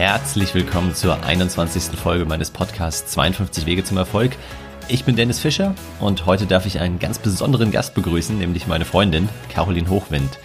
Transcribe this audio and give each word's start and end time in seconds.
Herzlich 0.00 0.54
willkommen 0.54 0.94
zur 0.94 1.24
21. 1.24 1.94
Folge 1.94 2.24
meines 2.24 2.50
Podcasts 2.50 3.12
52 3.12 3.66
Wege 3.66 3.84
zum 3.84 3.98
Erfolg. 3.98 4.32
Ich 4.88 5.04
bin 5.04 5.14
Dennis 5.14 5.40
Fischer 5.40 5.74
und 6.00 6.24
heute 6.24 6.46
darf 6.46 6.64
ich 6.64 6.80
einen 6.80 6.98
ganz 6.98 7.18
besonderen 7.18 7.70
Gast 7.70 7.92
begrüßen, 7.92 8.38
nämlich 8.38 8.66
meine 8.66 8.86
Freundin 8.86 9.28
Caroline 9.50 9.90
Hochwind. 9.90 10.38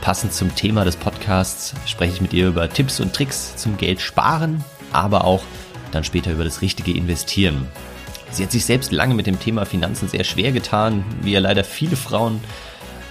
Passend 0.00 0.32
zum 0.32 0.54
Thema 0.54 0.86
des 0.86 0.96
Podcasts 0.96 1.74
spreche 1.84 2.14
ich 2.14 2.20
mit 2.22 2.32
ihr 2.32 2.48
über 2.48 2.66
Tipps 2.70 2.98
und 2.98 3.12
Tricks 3.12 3.54
zum 3.56 3.76
Geld 3.76 4.00
sparen, 4.00 4.64
aber 4.90 5.24
auch 5.26 5.42
dann 5.92 6.04
später 6.04 6.32
über 6.32 6.44
das 6.44 6.62
richtige 6.62 6.92
Investieren. 6.92 7.68
Sie 8.30 8.42
hat 8.42 8.52
sich 8.52 8.64
selbst 8.64 8.90
lange 8.90 9.12
mit 9.12 9.26
dem 9.26 9.38
Thema 9.38 9.66
Finanzen 9.66 10.08
sehr 10.08 10.24
schwer 10.24 10.50
getan, 10.50 11.04
wie 11.20 11.32
ja 11.32 11.40
leider 11.40 11.62
viele 11.62 11.96
Frauen. 11.96 12.40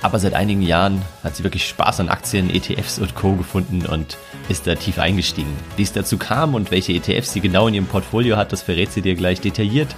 Aber 0.04 0.20
seit 0.20 0.34
einigen 0.34 0.62
Jahren 0.62 1.02
hat 1.24 1.38
sie 1.38 1.46
wirklich 1.46 1.66
Spaß 1.66 2.02
an 2.02 2.10
Aktien, 2.10 2.54
ETFs 2.54 3.00
und 3.00 3.16
Co. 3.16 3.36
gefunden 3.36 3.86
und 3.86 4.18
ist 4.50 4.68
da 4.68 4.76
tief 4.76 5.00
eingestiegen. 5.00 5.56
Wie 5.78 5.84
es 5.84 5.94
dazu 5.94 6.18
kam 6.18 6.56
und 6.56 6.72
welche 6.72 6.92
ETFs 6.92 7.32
sie 7.32 7.40
genau 7.40 7.70
in 7.70 7.74
ihrem 7.74 7.88
Portfolio 7.88 8.36
hat, 8.36 8.52
das 8.52 8.62
verrät 8.62 8.92
sie 8.92 9.02
dir 9.02 9.16
gleich 9.16 9.40
detailliert. 9.40 9.96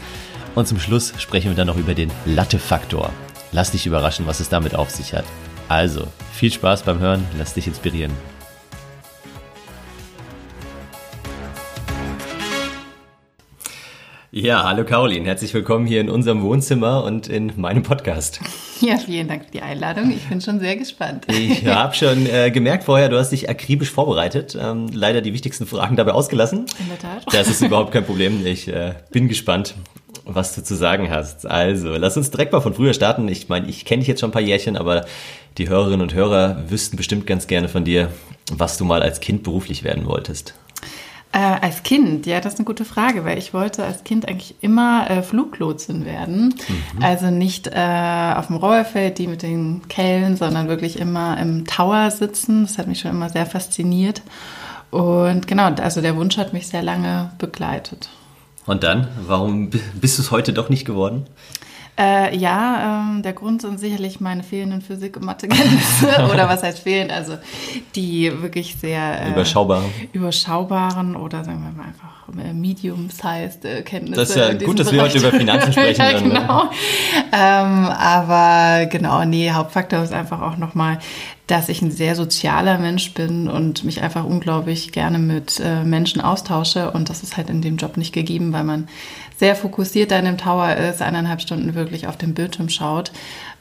Und 0.54 0.68
zum 0.68 0.80
Schluss 0.80 1.12
sprechen 1.18 1.50
wir 1.50 1.56
dann 1.56 1.68
noch 1.68 1.78
über 1.78 1.96
den 1.96 2.12
Latte-Faktor. 2.26 3.12
Lass 3.52 3.72
dich 3.72 3.88
überraschen, 3.88 4.28
was 4.28 4.40
es 4.40 4.48
damit 4.48 4.76
auf 4.76 4.92
sich 4.92 5.14
hat. 5.14 5.26
Also, 5.70 6.08
viel 6.34 6.52
Spaß 6.52 6.84
beim 6.84 7.00
Hören, 7.00 7.26
lass 7.40 7.56
dich 7.56 7.66
inspirieren. 7.66 8.12
Ja, 14.38 14.66
hallo 14.66 14.84
Caroline, 14.84 15.26
herzlich 15.26 15.54
willkommen 15.54 15.86
hier 15.86 16.02
in 16.02 16.10
unserem 16.10 16.42
Wohnzimmer 16.42 17.06
und 17.06 17.30
in 17.30 17.54
meinem 17.56 17.84
Podcast. 17.84 18.42
Ja, 18.82 18.98
vielen 18.98 19.30
Dank 19.30 19.46
für 19.46 19.52
die 19.52 19.62
Einladung. 19.62 20.12
Ich 20.12 20.28
bin 20.28 20.42
schon 20.42 20.60
sehr 20.60 20.76
gespannt. 20.76 21.26
Ich 21.32 21.66
habe 21.66 21.96
schon 21.96 22.26
äh, 22.26 22.52
gemerkt 22.52 22.84
vorher, 22.84 23.08
du 23.08 23.18
hast 23.18 23.30
dich 23.30 23.50
akribisch 23.50 23.90
vorbereitet. 23.90 24.58
Ähm, 24.60 24.88
leider 24.92 25.22
die 25.22 25.32
wichtigsten 25.32 25.66
Fragen 25.66 25.96
dabei 25.96 26.12
ausgelassen. 26.12 26.66
In 26.80 26.90
der 26.90 27.00
Tat. 27.00 27.34
Das 27.34 27.48
ist 27.48 27.62
überhaupt 27.62 27.94
kein 27.94 28.04
Problem. 28.04 28.46
Ich 28.46 28.68
äh, 28.68 28.96
bin 29.10 29.30
gespannt, 29.30 29.76
was 30.26 30.54
du 30.54 30.62
zu 30.62 30.76
sagen 30.76 31.10
hast. 31.10 31.46
Also, 31.46 31.96
lass 31.96 32.18
uns 32.18 32.30
direkt 32.30 32.52
mal 32.52 32.60
von 32.60 32.74
früher 32.74 32.94
starten. 32.94 33.30
Ich 33.30 33.48
meine, 33.48 33.70
ich 33.70 33.86
kenne 33.86 34.02
dich 34.02 34.10
jetzt 34.10 34.20
schon 34.20 34.32
ein 34.32 34.34
paar 34.34 34.42
Jährchen, 34.42 34.76
aber 34.76 35.06
die 35.58 35.70
Hörerinnen 35.70 36.02
und 36.02 36.14
Hörer 36.14 36.66
wüssten 36.68 36.98
bestimmt 36.98 37.26
ganz 37.26 37.48
gerne 37.48 37.70
von 37.70 37.86
dir, 37.86 38.10
was 38.52 38.78
du 38.78 38.84
mal 38.84 39.02
als 39.02 39.22
Kind 39.22 39.44
beruflich 39.44 39.86
werden 39.86 40.06
wolltest. 40.06 40.56
Äh, 41.36 41.60
als 41.62 41.84
Kind, 41.84 42.26
ja, 42.28 42.40
das 42.40 42.54
ist 42.54 42.60
eine 42.60 42.66
gute 42.66 42.86
Frage, 42.86 43.26
weil 43.26 43.38
ich 43.38 43.54
wollte 43.54 43.84
als 43.84 44.06
Kind 44.06 44.26
eigentlich 44.26 44.56
immer 44.62 45.10
äh, 45.10 45.22
Fluglotsin 45.22 46.06
werden. 46.06 46.56
Mhm. 46.96 47.04
Also 47.04 47.30
nicht 47.30 47.68
äh, 47.68 48.34
auf 48.38 48.48
dem 48.48 48.56
Rollfeld, 48.56 49.18
die 49.18 49.28
mit 49.28 49.42
den 49.42 49.86
Kellen, 49.90 50.38
sondern 50.38 50.70
wirklich 50.70 50.98
immer 50.98 51.38
im 51.38 51.68
Tower 51.68 52.10
sitzen. 52.10 52.64
Das 52.66 52.78
hat 52.78 52.88
mich 52.88 53.02
schon 53.02 53.12
immer 53.12 53.28
sehr 53.28 53.46
fasziniert. 53.46 54.22
Und 54.92 55.46
genau, 55.46 55.66
also 55.74 56.00
der 56.00 56.16
Wunsch 56.16 56.38
hat 56.38 56.54
mich 56.54 56.68
sehr 56.68 56.84
lange 56.84 57.32
begleitet. 57.38 58.08
Und 58.66 58.84
dann, 58.84 59.10
warum 59.28 59.72
bist 60.00 60.18
du 60.18 60.22
es 60.22 60.32
heute 60.32 60.54
doch 60.54 60.70
nicht 60.70 60.86
geworden? 60.86 61.26
Äh, 61.98 62.36
ja, 62.36 63.08
ähm, 63.10 63.22
der 63.22 63.32
Grund 63.32 63.62
sind 63.62 63.80
sicherlich 63.80 64.20
meine 64.20 64.44
fehlenden 64.44 64.82
Physik- 64.82 65.16
und 65.16 65.26
Mathekenntnisse. 65.26 66.28
oder 66.34 66.50
was 66.50 66.62
heißt 66.62 66.80
fehlend? 66.80 67.12
Also 67.12 67.38
die 67.96 68.32
wirklich 68.42 68.76
sehr 68.76 69.22
äh, 69.22 69.30
überschaubaren. 69.30 69.86
überschaubaren 70.12 71.16
oder 71.16 71.46
sagen 71.46 71.64
wir 71.64 71.72
mal 71.72 71.88
einfach 71.88 72.16
äh, 72.38 72.54
medium-sized 72.54 73.64
äh, 73.64 73.82
Kenntnisse. 73.84 74.20
Das 74.20 74.30
ist 74.30 74.36
ja 74.36 74.54
gut, 74.54 74.78
dass 74.78 74.92
wir 74.92 75.02
heute 75.02 75.20
über 75.20 75.32
Finanzen 75.32 75.72
sprechen. 75.72 76.02
ja, 76.02 76.12
dann, 76.12 76.28
ne? 76.28 76.34
genau. 76.34 76.64
Ne? 76.64 76.70
Ähm, 77.32 77.86
aber 77.86 78.86
genau, 78.88 79.24
nee, 79.24 79.52
Hauptfaktor 79.52 80.04
ist 80.04 80.14
einfach 80.14 80.42
auch 80.42 80.58
nochmal, 80.58 81.00
dass 81.48 81.70
ich 81.70 81.82
ein 81.82 81.92
sehr 81.92 82.16
sozialer 82.16 82.80
Mensch 82.80 83.14
bin 83.14 83.48
und 83.48 83.84
mich 83.84 84.02
einfach 84.02 84.26
unglaublich 84.26 84.92
gerne 84.92 85.20
mit 85.20 85.62
äh, 85.64 85.84
Menschen 85.84 86.22
austausche. 86.22 86.92
Und 86.92 87.10
das 87.10 87.22
ist 87.22 87.38
halt 87.38 87.50
in 87.50 87.62
dem 87.62 87.78
Job 87.78 87.98
nicht 87.98 88.14
gegeben, 88.14 88.52
weil 88.52 88.64
man 88.64 88.88
sehr 89.38 89.56
fokussiert 89.56 90.12
da 90.12 90.20
in 90.20 90.26
dem 90.26 90.38
Tower 90.38 90.76
ist, 90.76 91.02
eineinhalb 91.02 91.42
Stunden 91.42 91.76
wirklich 91.76 92.08
auf 92.08 92.18
den 92.18 92.34
Bildschirm 92.34 92.70
schaut. 92.70 93.12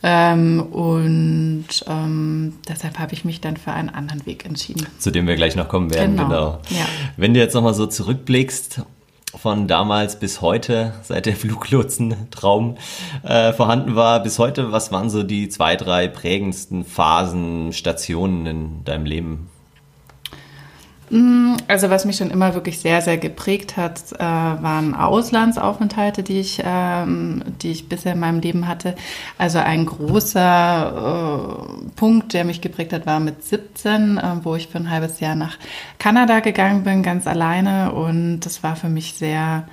Ähm, 0.03 0.63
und 0.63 1.67
ähm, 1.87 2.55
deshalb 2.69 2.99
habe 2.99 3.13
ich 3.13 3.25
mich 3.25 3.41
dann 3.41 3.57
für 3.57 3.73
einen 3.73 3.89
anderen 3.89 4.25
Weg 4.25 4.45
entschieden. 4.45 4.87
Zu 4.99 5.11
dem 5.11 5.27
wir 5.27 5.35
gleich 5.35 5.57
noch 5.57 5.69
kommen 5.69 5.93
werden, 5.93 6.17
genau. 6.17 6.29
genau. 6.29 6.61
Ja. 6.71 6.87
Wenn 7.17 7.35
du 7.35 7.41
jetzt 7.41 7.55
nochmal 7.55 7.75
so 7.75 7.87
zurückblickst, 7.87 8.83
von 9.39 9.69
damals 9.69 10.19
bis 10.19 10.41
heute, 10.41 10.95
seit 11.03 11.27
der 11.27 11.37
Fluglotsen-Traum 11.37 12.77
äh, 13.23 13.53
vorhanden 13.53 13.97
war, 13.97 14.23
bis 14.23 14.39
heute, 14.39 14.73
was 14.73 14.93
waren 14.93 15.11
so 15.11 15.23
die 15.23 15.49
zwei, 15.49 15.77
drei 15.77 16.09
prägendsten 16.09 16.85
Phasen, 16.85 17.73
Stationen 17.73 18.47
in 18.47 18.85
deinem 18.85 19.07
Leben? 19.07 19.51
Mm, 21.11 21.57
also 21.69 21.91
was 21.91 22.05
mich 22.05 22.17
schon 22.17 22.31
immer 22.31 22.55
wirklich 22.55 22.79
sehr, 22.79 23.03
sehr 23.03 23.19
geprägt 23.19 23.77
hat, 23.77 24.13
äh, 24.13 24.19
waren 24.19 24.95
Auslandsaufenthalte, 24.95 26.23
die 26.23 26.41
ich, 26.41 26.63
ähm, 26.65 27.43
die 27.61 27.73
ich 27.73 27.89
bisher 27.89 28.15
in 28.15 28.21
meinem 28.21 28.41
Leben 28.41 28.67
hatte. 28.67 28.95
Also 29.37 29.59
ein 29.59 29.87
großer 29.87 31.67
äh, 31.67 31.91
Punkt, 31.97 32.33
der 32.33 32.45
mich 32.45 32.61
geprägt 32.61 32.93
hat, 32.93 33.07
war 33.07 33.21
mit 33.21 33.45
17, 33.45 34.19
äh, 34.19 34.23
wo 34.43 34.55
ich 34.57 34.69
für 34.69 34.79
ein 34.79 34.91
halbes 34.91 35.21
Jahr 35.21 35.35
nach 35.35 35.59
Kanada 35.99 36.41
gegangen 36.41 36.85
bin, 36.85 37.03
ganz 37.03 37.27
alleine. 37.27 37.93
Und 37.93 38.41
das 38.41 38.63
war 38.63 38.77
für 38.77 38.89
mich 38.89 39.15
sehr 39.15 39.67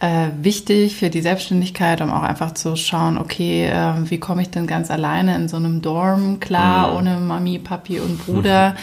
äh, 0.00 0.28
wichtig 0.40 0.96
für 0.96 1.10
die 1.10 1.20
Selbstständigkeit, 1.20 2.00
um 2.00 2.12
auch 2.12 2.22
einfach 2.22 2.54
zu 2.54 2.76
schauen, 2.76 3.18
okay, 3.18 3.66
äh, 3.66 4.10
wie 4.10 4.18
komme 4.18 4.42
ich 4.42 4.50
denn 4.50 4.66
ganz 4.66 4.90
alleine 4.90 5.34
in 5.34 5.48
so 5.48 5.56
einem 5.56 5.82
Dorm 5.82 6.38
klar, 6.38 6.90
mhm. 6.90 6.96
ohne 6.96 7.16
Mami, 7.20 7.58
Papi 7.58 8.00
und 8.00 8.24
Bruder. 8.24 8.70
Mhm. 8.70 8.76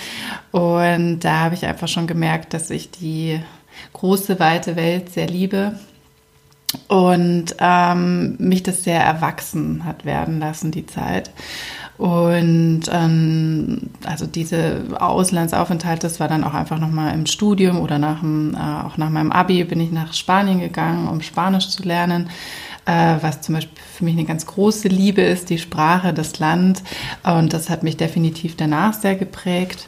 Und 0.59 1.19
da 1.19 1.39
habe 1.39 1.55
ich 1.55 1.65
einfach 1.65 1.89
schon 1.89 2.07
gemerkt, 2.07 2.53
dass 2.53 2.69
ich 2.69 2.89
die 2.89 3.41
große, 3.91 4.39
weite 4.39 4.77
Welt 4.77 5.11
sehr 5.11 5.27
liebe 5.27 5.77
und 6.87 7.55
ähm, 7.59 8.35
mich 8.39 8.63
das 8.63 8.85
sehr 8.85 9.01
erwachsen 9.01 9.83
hat 9.83 10.05
werden 10.05 10.39
lassen, 10.39 10.71
die 10.71 10.85
Zeit. 10.85 11.31
Und 11.97 12.81
ähm, 12.91 13.89
also 14.05 14.25
diese 14.25 14.83
Auslandsaufenthalte, 14.99 16.01
das 16.01 16.19
war 16.19 16.27
dann 16.27 16.43
auch 16.43 16.53
einfach 16.53 16.79
nochmal 16.79 17.13
im 17.13 17.25
Studium 17.25 17.79
oder 17.79 17.99
nach 17.99 18.19
dem, 18.19 18.53
äh, 18.53 18.85
auch 18.85 18.97
nach 18.97 19.09
meinem 19.09 19.31
Abi 19.31 19.63
bin 19.63 19.79
ich 19.79 19.91
nach 19.91 20.13
Spanien 20.13 20.59
gegangen, 20.59 21.07
um 21.07 21.21
Spanisch 21.21 21.69
zu 21.69 21.83
lernen, 21.83 22.29
äh, 22.85 23.15
was 23.21 23.41
zum 23.41 23.55
Beispiel 23.55 23.81
für 23.95 24.03
mich 24.03 24.15
eine 24.15 24.25
ganz 24.25 24.45
große 24.45 24.89
Liebe 24.89 25.21
ist, 25.21 25.49
die 25.49 25.57
Sprache, 25.57 26.13
das 26.13 26.37
Land. 26.39 26.83
Und 27.23 27.53
das 27.53 27.69
hat 27.69 27.83
mich 27.83 27.95
definitiv 27.95 28.57
danach 28.57 28.93
sehr 28.93 29.15
geprägt. 29.15 29.87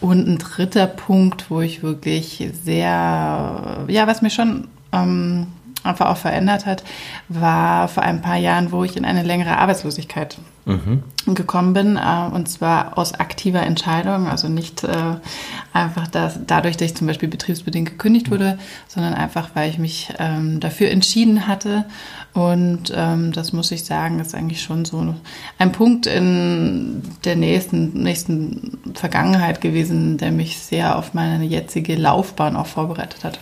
Und 0.00 0.26
ein 0.26 0.38
dritter 0.38 0.88
Punkt, 0.88 1.50
wo 1.50 1.60
ich 1.60 1.84
wirklich 1.84 2.50
sehr, 2.64 3.84
ja, 3.86 4.06
was 4.06 4.22
mir 4.22 4.30
schon 4.30 4.66
ähm, 4.92 5.46
einfach 5.84 6.06
auch 6.06 6.16
verändert 6.16 6.66
hat, 6.66 6.82
war 7.28 7.88
vor 7.88 8.02
ein 8.02 8.22
paar 8.22 8.36
Jahren, 8.36 8.72
wo 8.72 8.84
ich 8.84 8.96
in 8.96 9.04
eine 9.04 9.22
längere 9.22 9.58
Arbeitslosigkeit 9.58 10.38
mhm. 10.64 11.02
gekommen 11.34 11.74
bin. 11.74 11.96
Äh, 11.96 12.34
und 12.34 12.48
zwar 12.48 12.98
aus 12.98 13.14
aktiver 13.14 13.62
Entscheidung, 13.62 14.26
also 14.26 14.48
nicht 14.48 14.82
äh, 14.84 15.16
einfach 15.72 16.08
das, 16.08 16.40
dadurch, 16.46 16.76
dass 16.76 16.88
ich 16.88 16.96
zum 16.96 17.06
Beispiel 17.06 17.28
betriebsbedingt 17.28 17.90
gekündigt 17.90 18.30
wurde, 18.30 18.58
sondern 18.88 19.14
einfach, 19.14 19.50
weil 19.54 19.70
ich 19.70 19.78
mich 19.78 20.12
ähm, 20.18 20.60
dafür 20.60 20.90
entschieden 20.90 21.46
hatte. 21.46 21.84
Und 22.32 22.92
ähm, 22.94 23.32
das 23.32 23.52
muss 23.52 23.70
ich 23.70 23.84
sagen, 23.84 24.18
ist 24.18 24.34
eigentlich 24.34 24.62
schon 24.62 24.84
so 24.84 25.14
ein 25.58 25.72
Punkt 25.72 26.06
in 26.06 27.02
der 27.24 27.36
nächsten, 27.36 28.02
nächsten 28.02 28.78
Vergangenheit 28.94 29.60
gewesen, 29.60 30.16
der 30.16 30.32
mich 30.32 30.58
sehr 30.58 30.96
auf 30.96 31.14
meine 31.14 31.44
jetzige 31.44 31.94
Laufbahn 31.94 32.56
auch 32.56 32.66
vorbereitet 32.66 33.22
hat 33.22 33.38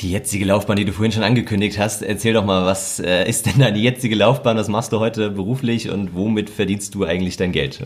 die 0.00 0.12
jetzige 0.12 0.44
Laufbahn, 0.44 0.76
die 0.76 0.84
du 0.84 0.92
vorhin 0.92 1.12
schon 1.12 1.24
angekündigt 1.24 1.78
hast. 1.78 2.02
Erzähl 2.02 2.32
doch 2.32 2.44
mal, 2.44 2.64
was 2.64 3.00
äh, 3.00 3.28
ist 3.28 3.46
denn 3.46 3.58
deine 3.58 3.78
jetzige 3.78 4.14
Laufbahn? 4.14 4.56
Was 4.56 4.68
machst 4.68 4.92
du 4.92 5.00
heute 5.00 5.30
beruflich 5.30 5.90
und 5.90 6.14
womit 6.14 6.50
verdienst 6.50 6.94
du 6.94 7.04
eigentlich 7.04 7.36
dein 7.36 7.52
Geld? 7.52 7.84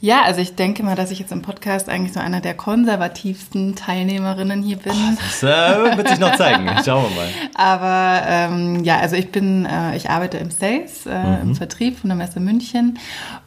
Ja, 0.00 0.22
also 0.22 0.40
ich 0.40 0.54
denke 0.54 0.82
mal, 0.82 0.96
dass 0.96 1.10
ich 1.10 1.18
jetzt 1.18 1.32
im 1.32 1.42
Podcast 1.42 1.88
eigentlich 1.88 2.12
so 2.12 2.20
einer 2.20 2.40
der 2.40 2.54
konservativsten 2.54 3.76
Teilnehmerinnen 3.76 4.62
hier 4.62 4.76
bin. 4.76 4.92
Oh, 4.92 5.16
das 5.16 5.42
äh, 5.42 5.96
wird 5.96 6.08
sich 6.08 6.18
noch 6.18 6.34
zeigen. 6.36 6.68
Schauen 6.84 7.04
wir 7.04 7.16
mal. 7.16 7.28
Aber 7.54 8.26
ähm, 8.26 8.84
ja, 8.84 8.98
also 8.98 9.16
ich 9.16 9.30
bin, 9.30 9.64
äh, 9.64 9.96
ich 9.96 10.10
arbeite 10.10 10.38
im 10.38 10.50
Sales, 10.50 11.06
äh, 11.06 11.18
mhm. 11.18 11.42
im 11.42 11.54
Vertrieb 11.54 11.98
von 11.98 12.08
der 12.10 12.16
Messe 12.16 12.40
München 12.40 12.98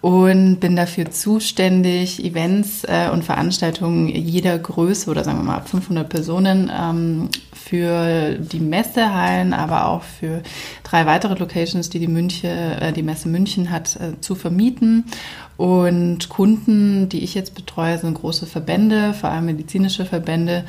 und 0.02 0.60
bin 0.60 0.76
dafür 0.76 1.12
zuständig, 1.12 2.24
Events 2.24 2.84
äh, 2.86 3.10
und 3.12 3.26
Veranstaltungen 3.26 4.08
jeder 4.08 4.58
Größe 4.58 5.10
oder 5.10 5.24
sagen 5.24 5.40
wir 5.40 5.44
mal 5.44 5.62
500 5.62 6.08
Personen 6.08 6.72
ähm, 6.74 7.30
für 7.68 8.36
die 8.38 8.60
Messehallen, 8.60 9.54
aber 9.54 9.88
auch 9.88 10.04
für 10.04 10.44
drei 10.84 11.08
weitere 11.08 11.34
Locations, 11.34 11.90
die 11.90 11.98
die, 11.98 12.08
Münche, 12.08 12.48
äh, 12.48 12.94
die 12.94 13.02
Messe 13.02 13.28
München 13.28 13.72
hat, 13.72 13.96
äh, 13.96 14.22
zu 14.22 14.36
vermieten. 14.36 15.06
Und 15.58 16.30
Kunden, 16.30 17.10
die 17.10 17.24
ich 17.24 17.34
jetzt 17.34 17.56
betreue, 17.56 17.98
sind 17.98 18.14
große 18.14 18.46
Verbände, 18.46 19.14
vor 19.14 19.32
allem 19.32 19.46
medizinische 19.46 20.06
Verbände, 20.06 20.64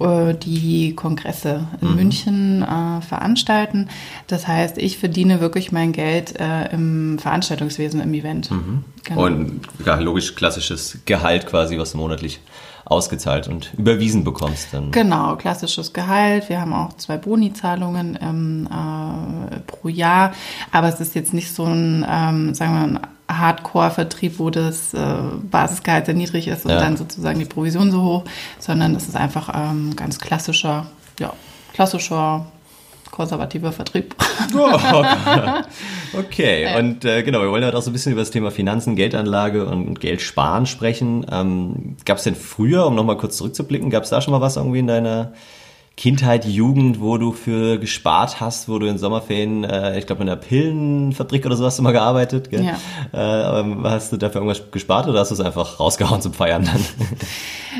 äh, 0.00 0.32
die 0.34 0.94
Kongresse 0.94 1.66
in 1.82 1.88
mhm. 1.88 1.96
München 1.96 2.62
äh, 2.62 3.02
veranstalten. 3.02 3.88
Das 4.26 4.48
heißt, 4.48 4.78
ich 4.78 4.96
verdiene 4.96 5.40
wirklich 5.40 5.70
mein 5.70 5.92
Geld 5.92 6.40
äh, 6.40 6.72
im 6.72 7.18
Veranstaltungswesen, 7.18 8.00
im 8.00 8.14
Event. 8.14 8.50
Mhm. 8.50 8.84
Genau. 9.04 9.26
Und 9.26 9.60
ja, 9.84 9.96
logisch 9.98 10.34
klassisches 10.34 10.98
Gehalt 11.04 11.46
quasi, 11.46 11.76
was 11.76 11.92
monatlich 11.92 12.40
ausgezahlt 12.88 13.48
und 13.48 13.74
überwiesen 13.76 14.24
bekommst. 14.24 14.68
Dann. 14.72 14.90
Genau, 14.90 15.36
klassisches 15.36 15.92
Gehalt. 15.92 16.48
Wir 16.48 16.60
haben 16.60 16.72
auch 16.72 16.94
zwei 16.94 17.18
Boni-Zahlungen 17.18 18.18
ähm, 18.20 18.68
äh, 18.70 19.60
pro 19.60 19.88
Jahr, 19.88 20.32
aber 20.72 20.88
es 20.88 21.00
ist 21.00 21.14
jetzt 21.14 21.34
nicht 21.34 21.54
so 21.54 21.64
ein, 21.64 22.06
ähm, 22.08 22.54
sagen 22.54 22.72
wir 22.72 22.86
mal, 22.86 23.00
Hardcore-Vertrieb, 23.30 24.38
wo 24.38 24.48
das 24.48 24.94
äh, 24.94 24.98
Basisgehalt 25.50 26.06
sehr 26.06 26.14
niedrig 26.14 26.48
ist 26.48 26.64
und 26.64 26.70
ja. 26.70 26.80
dann 26.80 26.96
sozusagen 26.96 27.38
die 27.38 27.44
Provision 27.44 27.90
so 27.90 28.02
hoch, 28.02 28.24
sondern 28.58 28.94
es 28.94 29.06
ist 29.06 29.16
einfach 29.16 29.50
ähm, 29.54 29.94
ganz 29.94 30.18
klassischer, 30.18 30.86
ja, 31.20 31.34
klassischer 31.74 32.46
konservativer 33.10 33.72
Vertrieb. 33.72 34.14
Oh, 34.54 34.70
okay, 36.18 36.78
und 36.78 37.04
äh, 37.04 37.22
genau, 37.22 37.40
wir 37.40 37.50
wollen 37.50 37.64
heute 37.64 37.76
auch 37.76 37.82
so 37.82 37.90
ein 37.90 37.92
bisschen 37.92 38.12
über 38.12 38.20
das 38.20 38.30
Thema 38.30 38.50
Finanzen, 38.50 38.96
Geldanlage 38.96 39.66
und 39.66 40.00
Geldsparen 40.00 40.66
sprechen. 40.66 41.26
Ähm, 41.30 41.96
gab 42.04 42.18
es 42.18 42.24
denn 42.24 42.34
früher, 42.34 42.86
um 42.86 42.94
nochmal 42.94 43.16
kurz 43.16 43.36
zurückzublicken, 43.36 43.90
gab 43.90 44.04
es 44.04 44.10
da 44.10 44.20
schon 44.20 44.32
mal 44.32 44.40
was 44.40 44.56
irgendwie 44.56 44.78
in 44.80 44.86
deiner 44.86 45.32
Kindheit, 45.98 46.44
Jugend, 46.44 47.00
wo 47.00 47.18
du 47.18 47.32
für 47.32 47.80
gespart 47.80 48.38
hast, 48.38 48.68
wo 48.68 48.78
du 48.78 48.86
in 48.86 48.98
Sommerferien, 48.98 49.64
äh, 49.64 49.98
ich 49.98 50.06
glaube 50.06 50.22
in 50.22 50.28
einer 50.28 50.38
Pillenfabrik 50.38 51.44
oder 51.44 51.56
so 51.56 51.66
hast 51.66 51.80
du 51.80 51.82
mal 51.82 51.90
gearbeitet, 51.90 52.50
gell? 52.50 52.64
Ja. 52.64 53.60
Äh, 53.60 53.64
hast 53.82 54.12
du 54.12 54.16
dafür 54.16 54.42
irgendwas 54.42 54.70
gespart 54.70 55.08
oder 55.08 55.18
hast 55.18 55.30
du 55.30 55.34
es 55.34 55.40
einfach 55.40 55.80
rausgehauen 55.80 56.22
zum 56.22 56.32
Feiern 56.32 56.64
dann? 56.64 56.80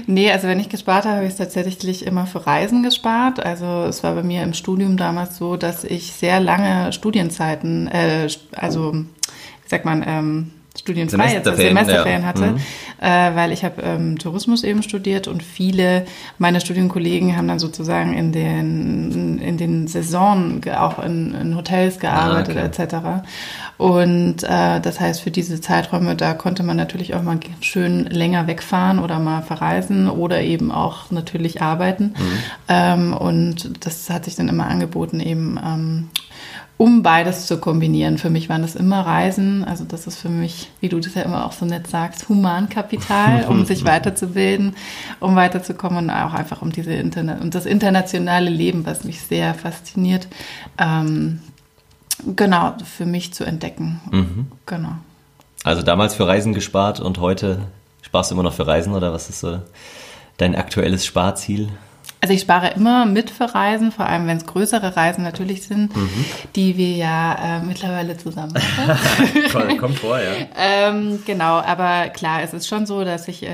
Nee, 0.07 0.31
also 0.31 0.47
wenn 0.47 0.61
ich 0.61 0.69
gespart 0.69 1.05
habe, 1.05 1.17
habe 1.17 1.27
ich 1.27 1.33
es 1.33 1.39
tatsächlich 1.39 2.07
immer 2.07 2.27
für 2.27 2.47
Reisen 2.47 2.83
gespart. 2.85 3.45
Also 3.45 3.67
es 3.89 4.05
war 4.05 4.15
bei 4.15 4.23
mir 4.23 4.43
im 4.43 4.55
Studium 4.55 4.97
damals 4.97 5.37
so, 5.37 5.57
dass 5.57 5.83
ich 5.83 6.13
sehr 6.13 6.41
lange 6.41 6.93
Studienzeiten, 6.93 7.89
äh, 7.89 8.29
also 8.53 8.93
wie 8.93 9.69
sagt 9.69 9.85
man, 9.85 10.05
ähm, 10.07 10.51
studienfrei 10.79 11.33
jetzt 11.33 11.49
also 11.49 11.61
Semesterferien 11.61 12.23
ja. 12.23 12.29
hatte, 12.29 12.47
mhm. 12.47 12.57
äh, 13.01 13.35
weil 13.35 13.53
ich 13.53 13.65
habe 13.65 13.83
ähm, 13.83 14.19
Tourismus 14.19 14.65
eben 14.65 14.83
studiert 14.83 15.29
und 15.29 15.43
viele 15.43 16.07
meiner 16.39 16.61
Studienkollegen 16.61 17.37
haben 17.37 17.49
dann 17.49 17.59
sozusagen 17.59 18.15
in 18.15 18.33
den 18.33 19.39
in 19.39 19.57
den 19.57 19.89
Saison 19.89 20.61
auch 20.77 20.99
in, 21.03 21.35
in 21.35 21.57
Hotels 21.57 21.99
gearbeitet 21.99 22.57
ah, 22.57 22.67
okay. 22.67 22.83
etc. 22.83 22.97
Und 23.77 24.43
äh, 24.43 24.81
das 24.81 25.01
heißt 25.01 25.21
für 25.21 25.31
diese 25.31 25.61
Zeiträume 25.61 26.17
da 26.17 26.35
konnte 26.35 26.63
man 26.63 26.77
natürlich 26.77 27.15
auch 27.15 27.23
mal 27.23 27.39
schön 27.61 28.05
länger 28.07 28.47
wegfahren 28.47 28.99
oder 28.99 29.19
mal 29.19 29.43
verreisen 29.43 30.09
oder 30.09 30.41
eben 30.41 30.73
auch 30.73 31.11
natürlich 31.11 31.63
arbeiten 31.63 32.15
mhm. 32.17 32.39
ähm, 32.69 33.13
und 33.13 33.85
das 33.85 34.11
hat 34.11 34.25
sich 34.25 34.37
dann 34.37 34.49
immer 34.49 34.67
angeboten 34.67 35.21
eben 35.21 35.59
ähm, 35.65 36.09
um 36.79 37.03
beides 37.03 37.47
zu 37.47 37.59
kombinieren. 37.59 38.19
Für 38.19 38.31
mich 38.31 38.49
waren 38.49 38.63
das 38.63 38.77
immer 38.77 39.01
Reisen. 39.05 39.65
Also 39.65 39.85
das 39.85 40.07
ist 40.07 40.17
für 40.17 40.29
mich, 40.29 40.71
wie 40.81 40.89
du 40.89 41.01
das 41.01 41.15
ja 41.15 41.23
immer 41.23 41.45
auch 41.45 41.53
so 41.53 41.67
nett 41.67 41.89
sagst, 41.89 42.29
Humankapital, 42.29 43.45
um 43.49 43.65
sich 43.67 43.85
weiterzubilden, 43.85 44.77
um 45.19 45.35
weiterzukommen 45.35 46.05
und 46.05 46.11
auch 46.11 46.33
einfach 46.33 46.63
um 46.63 46.71
diese 46.71 46.93
Internet 46.93 47.41
und 47.41 47.57
das 47.57 47.67
internationale 47.67 48.49
Leben, 48.49 48.87
was 48.87 49.03
mich 49.03 49.21
sehr 49.21 49.55
fasziniert, 49.55 50.29
ähm, 50.79 51.41
genau 52.37 52.77
für 52.85 53.07
mich 53.07 53.35
zu 53.35 53.45
entdecken. 53.45 54.01
Mhm. 54.13 54.47
Genau. 54.65 54.93
Also 55.65 55.83
damals 55.83 56.15
für 56.15 56.29
Reisen 56.29 56.55
gespart 56.55 57.01
und 57.01 57.19
heute 57.19 57.63
sparst 58.03 58.31
du 58.31 58.37
immer 58.37 58.45
noch 58.45 58.55
für 58.55 58.69
Reisen 58.69 58.95
oder 58.95 59.13
was 59.13 59.29
ist 59.29 59.41
so 59.41 59.61
dein 60.37 60.55
aktuelles 60.55 61.05
Sparziel? 61.05 61.71
Also 62.21 62.35
ich 62.35 62.41
spare 62.41 62.71
immer 62.75 63.07
mit 63.07 63.31
für 63.31 63.55
Reisen, 63.55 63.93
vor 63.93 64.07
allem 64.07 64.27
wenn 64.27 64.39
es 64.39 64.47
größere 64.47 64.97
Reisen 64.97 65.23
natürlich 65.23 65.63
sind, 65.63 65.95
mhm. 65.97 66.25
die 66.57 66.77
wir 66.77 66.91
ja 66.91 67.59
äh, 67.59 67.63
mittlerweile 67.63 68.17
zusammen 68.17 68.55
machen. 68.87 69.79
Kommt 69.79 70.01
vor, 70.01 70.19
ja. 70.19 70.33
ähm, 70.57 71.21
genau, 71.25 71.61
aber 71.61 72.09
klar, 72.09 72.43
es 72.43 72.53
ist 72.53 72.67
schon 72.67 72.87
so, 72.87 73.05
dass 73.05 73.29
ich 73.29 73.45
äh, 73.45 73.51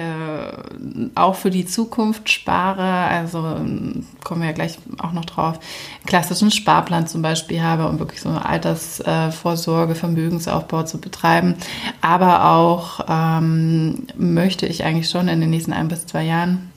auch 1.14 1.34
für 1.34 1.50
die 1.50 1.66
Zukunft 1.66 2.30
spare. 2.30 2.82
Also 2.82 3.38
ähm, 3.38 4.06
kommen 4.24 4.40
wir 4.40 4.48
ja 4.48 4.54
gleich 4.54 4.78
auch 4.98 5.12
noch 5.12 5.26
drauf. 5.26 5.60
Klassischen 6.06 6.50
Sparplan 6.50 7.06
zum 7.06 7.20
Beispiel 7.20 7.62
habe, 7.62 7.86
um 7.86 7.98
wirklich 7.98 8.22
so 8.22 8.30
eine 8.30 8.46
Altersvorsorge, 8.46 9.94
Vermögensaufbau 9.94 10.84
zu 10.84 10.98
betreiben. 10.98 11.56
Aber 12.00 12.46
auch 12.50 13.00
ähm, 13.10 14.06
möchte 14.16 14.64
ich 14.66 14.84
eigentlich 14.84 15.10
schon 15.10 15.28
in 15.28 15.42
den 15.42 15.50
nächsten 15.50 15.74
ein 15.74 15.88
bis 15.88 16.06
zwei 16.06 16.22
Jahren 16.22 16.70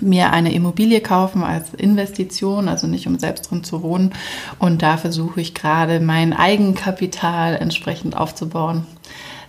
mir 0.00 0.32
eine 0.32 0.52
Immobilie 0.52 1.00
kaufen 1.00 1.42
als 1.42 1.74
Investition, 1.74 2.68
also 2.68 2.86
nicht 2.86 3.06
um 3.06 3.18
selbst 3.18 3.50
drin 3.50 3.64
zu 3.64 3.82
wohnen. 3.82 4.12
Und 4.58 4.82
da 4.82 4.96
versuche 4.96 5.40
ich 5.40 5.54
gerade 5.54 6.00
mein 6.00 6.32
Eigenkapital 6.32 7.56
entsprechend 7.56 8.16
aufzubauen, 8.16 8.86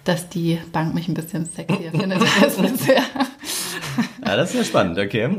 dass 0.04 0.30
die 0.30 0.60
Bank 0.72 0.94
mich 0.94 1.08
ein 1.08 1.14
bisschen 1.14 1.46
sexier 1.46 1.92
findet 1.92 2.22
als 2.42 2.58
bisher. 2.58 3.04
Ja, 4.26 4.36
das 4.36 4.52
ist 4.52 4.58
ja 4.58 4.64
spannend, 4.64 4.98
okay. 5.00 5.30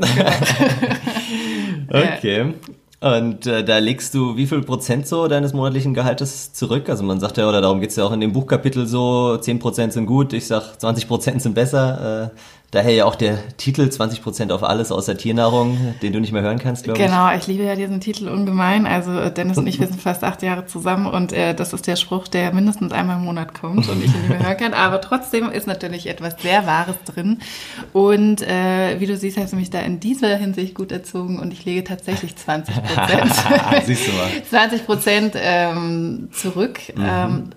okay. 1.89 2.53
Und 3.01 3.47
äh, 3.47 3.63
da 3.63 3.79
legst 3.79 4.13
du 4.13 4.37
wie 4.37 4.45
viel 4.45 4.61
Prozent 4.61 5.07
so 5.07 5.27
deines 5.27 5.53
monatlichen 5.53 5.95
Gehaltes 5.95 6.53
zurück? 6.53 6.87
Also 6.87 7.03
man 7.03 7.19
sagt 7.19 7.37
ja, 7.37 7.49
oder 7.49 7.59
darum 7.59 7.81
geht's 7.81 7.95
ja 7.95 8.03
auch 8.03 8.11
in 8.11 8.19
dem 8.19 8.31
Buchkapitel 8.31 8.85
so, 8.85 9.37
10 9.37 9.57
Prozent 9.57 9.93
sind 9.93 10.05
gut, 10.05 10.33
ich 10.33 10.45
sag 10.45 10.79
20 10.79 11.07
Prozent 11.07 11.41
sind 11.41 11.55
besser. 11.55 12.31
Äh, 12.31 12.37
Daher 12.71 12.93
ja 12.93 13.05
auch 13.05 13.15
der 13.15 13.37
Titel 13.57 13.81
20% 13.81 14.49
auf 14.49 14.63
alles 14.63 14.93
außer 14.93 15.17
Tiernahrung, 15.17 15.93
den 16.01 16.13
du 16.13 16.21
nicht 16.21 16.31
mehr 16.31 16.41
hören 16.41 16.57
kannst, 16.57 16.85
glaube 16.85 16.97
ich. 16.97 17.05
Genau, 17.05 17.29
ich 17.35 17.45
liebe 17.45 17.63
ja 17.63 17.75
diesen 17.75 17.99
Titel 17.99 18.29
ungemein. 18.29 18.87
Also 18.87 19.11
äh, 19.11 19.29
Dennis 19.29 19.57
und 19.57 19.67
ich, 19.67 19.81
wir 19.81 19.87
sind 19.87 20.01
fast 20.01 20.23
acht 20.23 20.41
Jahre 20.41 20.65
zusammen 20.65 21.05
und 21.05 21.33
äh, 21.33 21.53
das 21.53 21.73
ist 21.73 21.85
der 21.85 21.97
Spruch, 21.97 22.29
der 22.29 22.53
mindestens 22.53 22.93
einmal 22.93 23.17
im 23.17 23.25
Monat 23.25 23.53
kommt 23.53 23.89
und 23.89 24.01
ich 24.01 24.13
ihn 24.15 24.21
nicht 24.21 24.29
mehr 24.29 24.39
hören 24.39 24.55
kann. 24.55 24.73
Aber 24.73 25.01
trotzdem 25.01 25.51
ist 25.51 25.67
natürlich 25.67 26.07
etwas 26.07 26.41
sehr 26.41 26.65
Wahres 26.65 26.95
drin. 27.03 27.39
Und 27.91 28.41
äh, 28.41 29.01
wie 29.01 29.05
du 29.05 29.17
siehst, 29.17 29.37
hast 29.37 29.51
du 29.51 29.57
mich 29.57 29.69
da 29.69 29.81
in 29.81 29.99
dieser 29.99 30.33
Hinsicht 30.37 30.73
gut 30.73 30.93
erzogen 30.93 31.39
und 31.39 31.51
ich 31.51 31.65
lege 31.65 31.83
tatsächlich 31.83 32.35
20%. 32.35 32.67
Siehst 33.85 34.07
du 34.07 34.11
mal. 34.13 34.69
20% 34.69 35.31
ähm, 35.35 36.29
zurück. 36.31 36.79
Mhm. 36.95 37.05
Ähm, 37.05 37.49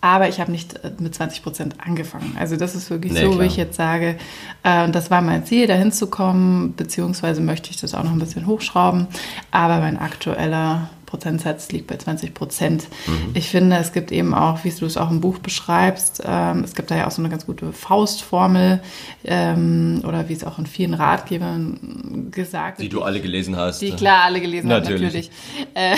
aber 0.00 0.28
ich 0.28 0.40
habe 0.40 0.50
nicht 0.50 0.82
äh, 0.84 0.92
mit 0.98 1.14
20 1.14 1.42
Prozent 1.42 1.74
angefangen. 1.84 2.36
Also 2.38 2.56
das 2.56 2.74
ist 2.74 2.90
wirklich 2.90 3.12
nee, 3.12 3.22
so, 3.22 3.30
klar. 3.30 3.40
wie 3.40 3.46
ich 3.46 3.56
jetzt 3.56 3.76
sage, 3.76 4.16
äh, 4.62 4.88
das 4.90 5.10
war 5.10 5.20
mein 5.20 5.44
Ziel, 5.44 5.66
dahin 5.66 5.92
zu 5.92 6.06
kommen, 6.08 6.74
beziehungsweise 6.74 7.40
möchte 7.40 7.70
ich 7.70 7.76
das 7.76 7.94
auch 7.94 8.04
noch 8.04 8.12
ein 8.12 8.18
bisschen 8.18 8.46
hochschrauben. 8.46 9.06
Aber 9.50 9.78
mein 9.78 9.98
aktueller 9.98 10.90
Prozentsatz 11.10 11.70
liegt 11.72 11.88
bei 11.88 11.96
20 11.96 12.32
Prozent. 12.34 12.86
Mhm. 13.06 13.30
Ich 13.34 13.48
finde, 13.48 13.76
es 13.76 13.92
gibt 13.92 14.12
eben 14.12 14.32
auch, 14.32 14.64
wie 14.64 14.70
du 14.70 14.86
es 14.86 14.96
auch 14.96 15.10
im 15.10 15.20
Buch 15.20 15.38
beschreibst, 15.38 16.22
ähm, 16.24 16.62
es 16.64 16.74
gibt 16.74 16.90
da 16.90 16.96
ja 16.96 17.06
auch 17.08 17.10
so 17.10 17.20
eine 17.20 17.28
ganz 17.28 17.46
gute 17.46 17.72
Faustformel 17.72 18.80
ähm, 19.24 20.02
oder 20.06 20.28
wie 20.28 20.34
es 20.34 20.44
auch 20.44 20.58
in 20.58 20.66
vielen 20.66 20.94
Ratgebern 20.94 22.28
gesagt 22.30 22.78
wird. 22.78 22.86
Die 22.86 22.94
du 22.94 23.02
alle 23.02 23.20
gelesen 23.20 23.56
hast. 23.56 23.82
Die 23.82 23.90
klar 23.90 24.24
alle 24.24 24.40
gelesen 24.40 24.72
habe, 24.72 24.88
natürlich. 24.88 25.30
Äh, 25.74 25.96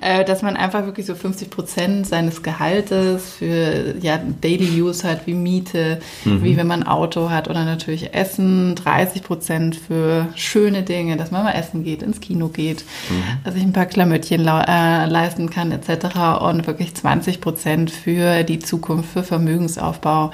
äh, 0.00 0.24
dass 0.24 0.40
man 0.40 0.56
einfach 0.56 0.86
wirklich 0.86 1.06
so 1.06 1.14
50 1.14 1.50
Prozent 1.50 2.06
seines 2.06 2.42
Gehaltes 2.42 3.34
für 3.34 3.94
ja, 4.00 4.18
Daily 4.40 4.80
Use 4.80 5.06
hat, 5.06 5.26
wie 5.26 5.34
Miete, 5.34 6.00
mhm. 6.24 6.42
wie 6.42 6.56
wenn 6.56 6.66
man 6.66 6.82
ein 6.82 6.88
Auto 6.88 7.28
hat 7.28 7.48
oder 7.48 7.64
natürlich 7.64 8.14
Essen, 8.14 8.74
30 8.76 9.22
Prozent 9.22 9.76
für 9.76 10.28
schöne 10.36 10.82
Dinge, 10.82 11.18
dass 11.18 11.30
man 11.30 11.44
mal 11.44 11.52
essen 11.52 11.84
geht, 11.84 12.02
ins 12.02 12.20
Kino 12.20 12.48
geht, 12.48 12.84
mhm. 13.10 13.22
dass 13.44 13.54
ich 13.54 13.62
ein 13.62 13.72
paar 13.74 13.86
Klamöttchen 13.90 14.46
äh, 14.46 15.06
leisten 15.06 15.50
kann 15.50 15.72
etc. 15.72 16.40
Und 16.40 16.66
wirklich 16.66 16.94
20 16.94 17.40
Prozent 17.40 17.90
für 17.90 18.44
die 18.44 18.58
Zukunft, 18.58 19.10
für 19.10 19.22
Vermögensaufbau, 19.22 20.30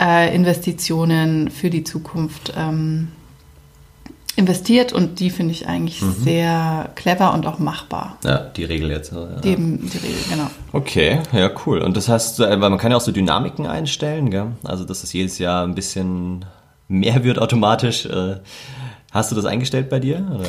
äh, 0.00 0.34
Investitionen 0.34 1.50
für 1.50 1.70
die 1.70 1.84
Zukunft 1.84 2.52
ähm, 2.56 3.08
investiert 4.38 4.92
und 4.92 5.18
die 5.18 5.30
finde 5.30 5.52
ich 5.52 5.66
eigentlich 5.66 6.00
mhm. 6.00 6.12
sehr 6.12 6.90
clever 6.94 7.34
und 7.34 7.44
auch 7.44 7.58
machbar. 7.58 8.18
Ja, 8.22 8.38
die 8.38 8.62
Regel 8.62 8.90
jetzt. 8.90 9.10
Ja. 9.12 9.26
Die, 9.40 9.56
die 9.56 9.98
Regel, 9.98 10.18
genau. 10.30 10.48
Okay, 10.72 11.18
ja, 11.32 11.50
cool. 11.66 11.80
Und 11.80 11.96
das 11.96 12.08
heißt, 12.08 12.38
weil 12.38 12.56
man 12.56 12.78
kann 12.78 12.92
ja 12.92 12.96
auch 12.96 13.02
so 13.02 13.10
Dynamiken 13.10 13.66
einstellen, 13.66 14.30
gell? 14.30 14.52
Also, 14.62 14.84
dass 14.84 15.02
es 15.02 15.12
jedes 15.12 15.38
Jahr 15.38 15.64
ein 15.64 15.74
bisschen 15.74 16.44
mehr 16.86 17.24
wird 17.24 17.40
automatisch. 17.40 18.06
Äh, 18.06 18.36
Hast 19.10 19.30
du 19.32 19.36
das 19.36 19.46
eingestellt 19.46 19.88
bei 19.88 20.00
dir? 20.00 20.42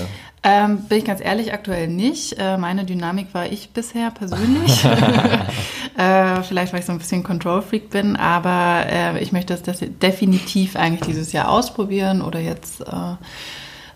Ähm, 0.43 0.83
bin 0.89 0.97
ich 0.97 1.05
ganz 1.05 1.21
ehrlich, 1.21 1.53
aktuell 1.53 1.87
nicht. 1.87 2.37
Äh, 2.37 2.57
meine 2.57 2.83
Dynamik 2.83 3.33
war 3.33 3.45
ich 3.45 3.69
bisher 3.69 4.11
persönlich. 4.11 4.83
äh, 5.97 6.43
vielleicht, 6.43 6.73
weil 6.73 6.81
ich 6.81 6.85
so 6.85 6.91
ein 6.91 6.97
bisschen 6.97 7.23
Control-Freak 7.23 7.89
bin, 7.89 8.17
aber 8.17 8.85
äh, 8.89 9.23
ich 9.23 9.31
möchte 9.31 9.55
das 9.55 9.79
definitiv 10.01 10.75
eigentlich 10.75 11.07
dieses 11.07 11.31
Jahr 11.31 11.49
ausprobieren 11.49 12.21
oder 12.21 12.39
jetzt 12.39 12.81
äh, 12.81 13.15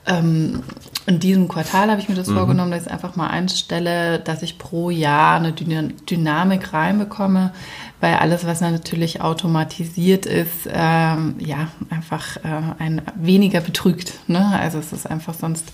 ähm, 0.06 0.64
in 1.06 1.20
diesem 1.20 1.48
Quartal 1.48 1.92
habe 1.92 2.00
ich 2.00 2.08
mir 2.08 2.16
das 2.16 2.28
mhm. 2.28 2.36
vorgenommen, 2.36 2.72
dass 2.72 2.86
ich 2.86 2.92
einfach 2.92 3.16
mal 3.16 3.28
einstelle, 3.28 4.20
dass 4.20 4.42
ich 4.42 4.58
pro 4.58 4.90
Jahr 4.90 5.36
eine 5.36 5.52
Dynamik 5.54 6.74
reinbekomme, 6.74 7.52
weil 8.00 8.16
alles, 8.16 8.46
was 8.46 8.62
natürlich 8.62 9.22
automatisiert 9.22 10.26
ist, 10.26 10.68
ähm, 10.72 11.36
ja, 11.40 11.68
einfach 11.90 12.38
äh, 12.38 12.62
ein 12.80 13.02
weniger 13.16 13.60
betrügt. 13.60 14.14
Ne? 14.28 14.58
Also 14.60 14.80
es 14.80 14.94
ist 14.94 15.10
einfach 15.10 15.34
sonst 15.34 15.72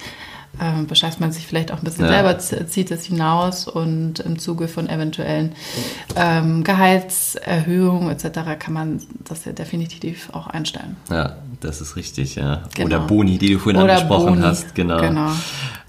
äh, 0.60 0.84
bescheißt 0.84 1.20
man 1.20 1.32
sich 1.32 1.48
vielleicht 1.48 1.72
auch 1.72 1.78
ein 1.78 1.84
bisschen 1.84 2.06
ja. 2.06 2.12
selber, 2.12 2.38
zieht 2.38 2.92
es 2.92 3.06
hinaus 3.06 3.68
und 3.68 4.20
im 4.20 4.39
Zuge 4.39 4.68
von 4.68 4.89
eventuellen 4.89 5.54
ähm, 6.16 6.63
Gehaltserhöhungen 6.63 8.10
etc. 8.10 8.60
kann 8.60 8.74
man 8.74 9.01
das 9.28 9.46
ja 9.46 9.51
definitiv 9.51 10.30
auch 10.34 10.48
einstellen. 10.48 10.98
Ja, 11.10 11.38
das 11.62 11.82
ist 11.82 11.96
richtig, 11.96 12.36
ja. 12.36 12.63
Genau. 12.75 12.86
Oder 12.88 13.00
Boni, 13.00 13.38
die 13.38 13.54
du 13.54 13.60
vorhin 13.60 13.82
Oder 13.82 13.94
angesprochen 13.94 14.36
Boni. 14.36 14.42
hast, 14.42 14.75
genau. 14.75 15.00
genau. 15.00 15.32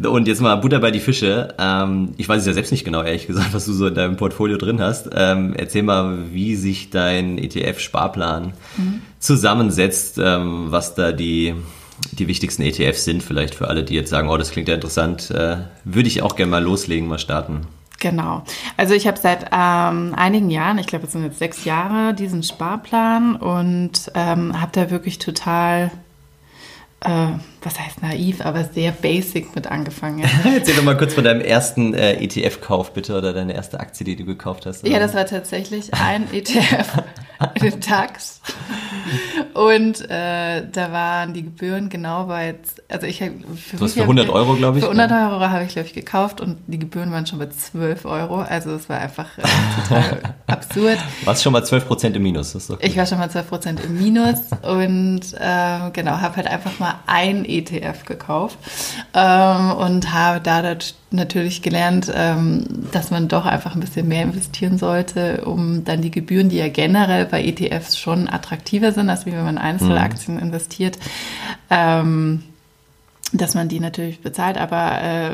Und 0.09 0.29
jetzt 0.29 0.41
mal 0.41 0.57
Butter 0.57 0.79
bei 0.79 0.91
die 0.91 1.00
Fische. 1.00 1.55
Ähm, 1.59 2.15
ich 2.17 2.29
weiß 2.29 2.41
es 2.41 2.47
ja 2.47 2.53
selbst 2.53 2.73
nicht 2.73 2.85
genau, 2.85 3.03
ehrlich 3.03 3.27
gesagt, 3.27 3.53
was 3.53 3.67
du 3.67 3.73
so 3.73 3.87
in 3.87 3.95
deinem 3.95 4.17
Portfolio 4.17 4.57
drin 4.57 4.81
hast. 4.81 5.11
Ähm, 5.15 5.55
erzähl 5.57 5.83
mal, 5.83 6.33
wie 6.33 6.57
sich 6.57 6.91
dein 6.91 7.39
ETF-Sparplan 7.39 8.53
mhm. 8.77 9.03
zusammensetzt, 9.19 10.19
ähm, 10.19 10.67
was 10.71 10.95
da 10.95 11.12
die 11.12 11.55
die 12.12 12.28
wichtigsten 12.28 12.62
ETFs 12.62 13.04
sind, 13.04 13.23
vielleicht 13.23 13.54
für 13.54 13.69
alle, 13.69 13.85
die 13.85 13.95
jetzt 13.95 14.11
sagen, 14.11 14.28
oh, 14.28 14.37
das 14.37 14.50
klingt 14.50 14.69
ja 14.69 14.75
interessant, 14.75 15.30
äh, 15.30 15.59
würde 15.85 16.09
ich 16.09 16.23
auch 16.23 16.37
gerne 16.37 16.50
mal 16.50 16.62
loslegen, 16.62 17.09
mal 17.09 17.19
starten. 17.19 17.66
Genau. 18.00 18.42
Also 18.78 18.95
ich 18.95 19.07
habe 19.07 19.19
seit 19.19 19.50
ähm, 19.52 20.14
einigen 20.16 20.50
Jahren, 20.50 20.78
ich 20.78 20.87
glaube, 20.87 21.07
es 21.07 21.12
sind 21.12 21.23
jetzt 21.23 21.38
sechs 21.38 21.64
Jahre, 21.64 22.14
diesen 22.14 22.42
Sparplan 22.42 23.37
und 23.37 24.11
ähm, 24.14 24.59
habe 24.61 24.73
da 24.73 24.90
wirklich 24.90 25.19
total 25.19 25.90
äh, 27.00 27.28
was 27.62 27.79
heißt 27.79 28.02
naiv, 28.02 28.45
aber 28.45 28.64
sehr 28.64 28.93
basic 28.93 29.55
mit 29.55 29.67
angefangen. 29.67 30.25
Erzähl 30.55 30.75
doch 30.75 30.83
mal 30.83 30.97
kurz 30.97 31.14
von 31.14 31.25
deinem 31.25 31.40
ersten 31.40 31.95
äh, 31.95 32.14
ETF-Kauf 32.23 32.93
bitte 32.93 33.17
oder 33.17 33.33
deine 33.33 33.55
erste 33.55 33.81
Aktie, 33.81 34.05
die 34.05 34.17
du 34.17 34.25
gekauft 34.25 34.67
hast. 34.67 34.87
Ja, 34.87 34.99
das 34.99 35.14
war 35.14 35.26
tatsächlich 35.26 35.93
ein 35.95 36.26
ETF, 36.33 37.02
den 37.61 37.81
DAX. 37.81 38.40
Und 39.55 40.00
äh, 40.11 40.67
da 40.71 40.93
waren 40.93 41.35
die 41.35 41.43
Gebühren 41.43 41.88
genau 41.88 42.25
bei, 42.26 42.55
also 42.88 43.07
ich 43.07 43.19
für 43.19 43.76
Du 43.76 43.85
hast 43.85 43.95
für 43.95 44.02
100 44.02 44.26
ich, 44.26 44.33
Euro, 44.33 44.55
glaube 44.55 44.79
ich. 44.79 44.85
Für 44.85 44.90
100 44.90 45.11
Euro 45.11 45.40
habe 45.40 45.64
ich, 45.64 45.73
glaube 45.73 45.88
ich, 45.88 45.95
gekauft 45.95 46.40
und 46.40 46.59
die 46.67 46.79
Gebühren 46.79 47.11
waren 47.12 47.26
schon 47.26 47.38
bei 47.38 47.49
12 47.49 48.05
Euro. 48.05 48.40
Also 48.40 48.71
es 48.75 48.88
war 48.88 48.99
einfach 48.99 49.38
äh, 49.38 49.43
total 49.83 50.19
absurd. 50.47 50.99
Warst 51.25 51.43
schon 51.43 51.52
mal 51.52 51.64
12 51.64 51.87
Prozent 51.87 52.17
im 52.17 52.23
Minus? 52.23 52.52
Das 52.52 52.62
ist 52.62 52.71
doch 52.71 52.81
ich 52.81 52.97
war 52.97 53.07
schon 53.07 53.19
mal 53.19 53.31
12 53.31 53.49
Prozent 53.49 53.81
im 53.85 53.99
Minus 53.99 54.38
und 54.62 55.21
äh, 55.38 55.90
genau, 55.93 56.12
habe 56.12 56.37
halt 56.37 56.47
einfach 56.47 56.79
mal 56.79 56.95
ein 57.07 57.45
ETF 57.59 58.04
gekauft 58.04 58.59
ähm, 59.14 59.73
und 59.73 60.12
habe 60.12 60.40
da 60.40 60.76
natürlich 61.11 61.62
gelernt, 61.62 62.11
ähm, 62.14 62.64
dass 62.92 63.11
man 63.11 63.28
doch 63.28 63.47
einfach 63.47 63.75
ein 63.75 63.80
bisschen 63.80 64.09
mehr 64.09 64.23
investieren 64.23 64.78
sollte, 64.78 65.45
um 65.45 65.85
dann 65.85 66.02
die 66.02 66.11
Gebühren, 66.11 66.49
die 66.49 66.57
ja 66.57 66.69
generell 66.69 67.26
bei 67.26 67.42
ETFs 67.45 67.99
schon 67.99 68.28
attraktiver 68.28 68.92
sind, 68.92 69.11
als 69.11 69.26
wie 69.26 69.33
wenn 69.33 69.45
man 69.45 69.59
Einzelaktien 69.59 70.37
mhm. 70.37 70.42
investiert, 70.42 70.99
ähm, 71.71 72.42
dass 73.33 73.54
man 73.54 73.69
die 73.69 73.80
natürlich 73.80 74.21
bezahlt, 74.21 74.59
aber 74.59 75.02
äh, 75.02 75.30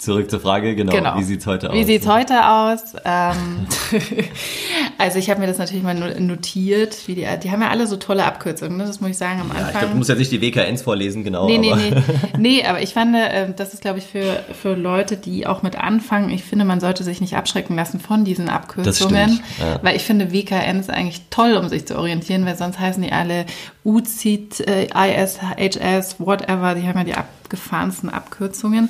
Zurück 0.00 0.30
zur 0.30 0.40
Frage, 0.40 0.74
genau. 0.74 0.92
genau. 0.92 1.18
Wie 1.18 1.24
sieht's 1.24 1.46
heute 1.46 1.68
aus? 1.68 1.76
Wie 1.76 1.84
sieht's 1.84 2.06
heute 2.06 2.48
aus? 2.48 2.94
Ähm, 3.04 3.66
also 4.98 5.18
ich 5.18 5.28
habe 5.28 5.40
mir 5.40 5.46
das 5.46 5.58
natürlich 5.58 5.82
mal 5.82 5.94
notiert. 6.18 6.96
Wie 7.06 7.14
die, 7.14 7.26
die 7.42 7.50
haben 7.50 7.60
ja 7.60 7.68
alle 7.68 7.86
so 7.86 7.96
tolle 7.96 8.24
Abkürzungen, 8.24 8.78
ne? 8.78 8.86
das 8.86 9.02
muss 9.02 9.10
ich 9.10 9.18
sagen 9.18 9.42
am 9.42 9.50
Anfang. 9.50 9.60
Ja, 9.60 9.68
ich 9.68 9.78
glaube, 9.78 9.92
du 9.92 9.98
musst 9.98 10.08
ja 10.08 10.16
nicht 10.16 10.32
die 10.32 10.40
WKNs 10.40 10.80
vorlesen, 10.80 11.22
genau. 11.22 11.46
Nee, 11.46 11.58
nee, 11.58 11.74
nee. 11.74 12.02
nee, 12.38 12.64
aber 12.64 12.80
ich 12.80 12.94
fand, 12.94 13.14
äh, 13.14 13.52
das 13.54 13.74
ist, 13.74 13.82
glaube 13.82 13.98
ich, 13.98 14.06
für, 14.06 14.42
für 14.58 14.74
Leute, 14.74 15.18
die 15.18 15.46
auch 15.46 15.62
mit 15.62 15.76
anfangen, 15.76 16.30
ich 16.30 16.44
finde, 16.44 16.64
man 16.64 16.80
sollte 16.80 17.04
sich 17.04 17.20
nicht 17.20 17.36
abschrecken 17.36 17.76
lassen 17.76 18.00
von 18.00 18.24
diesen 18.24 18.48
Abkürzungen. 18.48 19.42
Ja. 19.58 19.80
Weil 19.82 19.96
ich 19.96 20.04
finde, 20.04 20.32
WKN 20.32 20.80
ist 20.80 20.88
eigentlich 20.88 21.20
toll, 21.28 21.56
um 21.56 21.68
sich 21.68 21.86
zu 21.86 21.98
orientieren, 21.98 22.46
weil 22.46 22.56
sonst 22.56 22.80
heißen 22.80 23.02
die 23.02 23.12
alle 23.12 23.44
UCIT, 23.84 24.60
äh, 24.66 24.86
ISHS, 24.86 26.16
whatever, 26.18 26.74
die 26.74 26.88
haben 26.88 26.96
ja 26.96 27.04
die 27.04 27.14
abgefahrensten 27.50 28.10
Abkürzungen. 28.10 28.88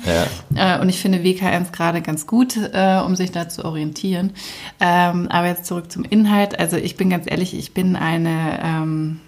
Ja. 0.55 0.75
Äh, 0.75 0.81
und 0.81 0.89
ich 0.89 0.99
finde 0.99 1.23
WKNs 1.23 1.71
gerade 1.71 2.01
ganz 2.01 2.27
gut, 2.27 2.55
äh, 2.57 3.01
um 3.03 3.15
sich 3.15 3.31
da 3.31 3.49
zu 3.49 3.65
orientieren. 3.65 4.33
Ähm, 4.79 5.27
aber 5.29 5.47
jetzt 5.47 5.65
zurück 5.65 5.91
zum 5.91 6.03
Inhalt. 6.03 6.59
Also 6.59 6.77
ich 6.77 6.95
bin 6.95 7.09
ganz 7.09 7.25
ehrlich, 7.27 7.57
ich 7.57 7.73
bin 7.73 7.95
eine 7.95 8.59
ähm, 8.63 9.19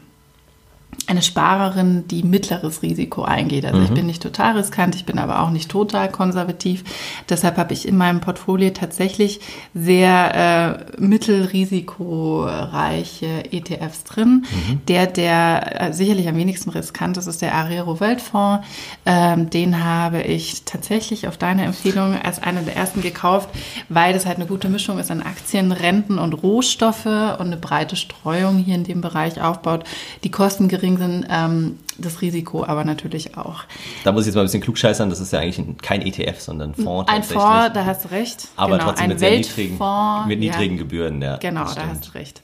eine 1.08 1.22
Sparerin, 1.22 2.08
die 2.08 2.24
mittleres 2.24 2.82
Risiko 2.82 3.24
eingeht. 3.24 3.66
Also 3.66 3.80
mhm. 3.80 3.86
ich 3.86 3.92
bin 3.92 4.06
nicht 4.06 4.24
total 4.24 4.58
riskant, 4.58 4.96
ich 4.96 5.06
bin 5.06 5.20
aber 5.20 5.42
auch 5.42 5.50
nicht 5.50 5.70
total 5.70 6.10
konservativ. 6.10 6.84
Deshalb 7.30 7.58
habe 7.58 7.74
ich 7.74 7.88
in 7.88 7.98
meinem 7.98 8.22
Portfolio 8.22 8.70
tatsächlich 8.70 9.42
sehr 9.74 10.88
äh, 10.98 11.02
mittelrisikoreiche 11.02 13.52
ETFs 13.52 14.04
drin. 14.04 14.46
Mhm. 14.50 14.82
Der, 14.88 15.08
der 15.08 15.82
äh, 15.82 15.94
sicherlich 15.94 16.28
am 16.28 16.38
wenigsten 16.38 16.70
riskant 16.70 17.18
ist, 17.18 17.28
ist 17.28 17.42
der 17.42 17.56
Arero 17.56 18.00
Weltfonds. 18.00 18.66
Ähm, 19.06 19.50
den 19.50 19.84
habe 19.84 20.22
ich 20.22 20.64
tatsächlich 20.66 21.28
auf 21.28 21.38
deine 21.38 21.66
Empfehlung 21.66 22.20
als 22.22 22.42
einer 22.42 22.62
der 22.62 22.76
ersten 22.76 23.02
gekauft, 23.02 23.50
weil 23.90 24.14
das 24.14 24.26
halt 24.26 24.38
eine 24.38 24.46
gute 24.46 24.70
Mischung 24.70 25.00
ist 25.00 25.12
an 25.12 25.22
Aktien, 25.22 25.72
Renten 25.72 26.18
und 26.18 26.34
Rohstoffe 26.34 27.06
und 27.06 27.48
eine 27.48 27.58
breite 27.58 27.96
Streuung 27.96 28.58
hier 28.58 28.76
in 28.76 28.84
dem 28.84 29.02
Bereich 29.02 29.42
aufbaut. 29.42 29.84
Die 30.24 30.32
Kosten 30.32 30.68
gering 30.68 30.93
gering 30.96 31.22
sind, 31.22 31.28
ähm, 31.30 31.80
das 31.98 32.22
Risiko 32.22 32.64
aber 32.66 32.84
natürlich 32.84 33.38
auch. 33.38 33.64
Da 34.04 34.12
muss 34.12 34.24
ich 34.24 34.28
jetzt 34.28 34.36
mal 34.36 34.42
ein 34.42 34.46
bisschen 34.46 34.62
klugscheißern, 34.62 35.10
das 35.10 35.20
ist 35.20 35.34
ja 35.34 35.40
eigentlich 35.40 35.78
kein 35.82 36.02
ETF, 36.02 36.40
sondern 36.40 36.72
ein 36.72 36.76
Fonds. 36.76 37.12
Ein 37.12 37.24
Fonds, 37.24 37.74
da 37.74 37.86
hast 37.86 38.06
du 38.06 38.12
recht. 38.12 38.48
Aber 38.56 38.78
genau, 38.78 38.90
trotzdem 38.90 39.10
mit 39.10 39.20
sehr 39.20 39.38
niedrigen, 39.38 39.80
mit 40.28 40.40
niedrigen 40.40 40.76
ja. 40.76 40.82
Gebühren. 40.82 41.22
Ja, 41.22 41.38
genau, 41.38 41.66
da 41.66 41.88
hast 41.88 42.08
du 42.08 42.14
recht. 42.16 42.42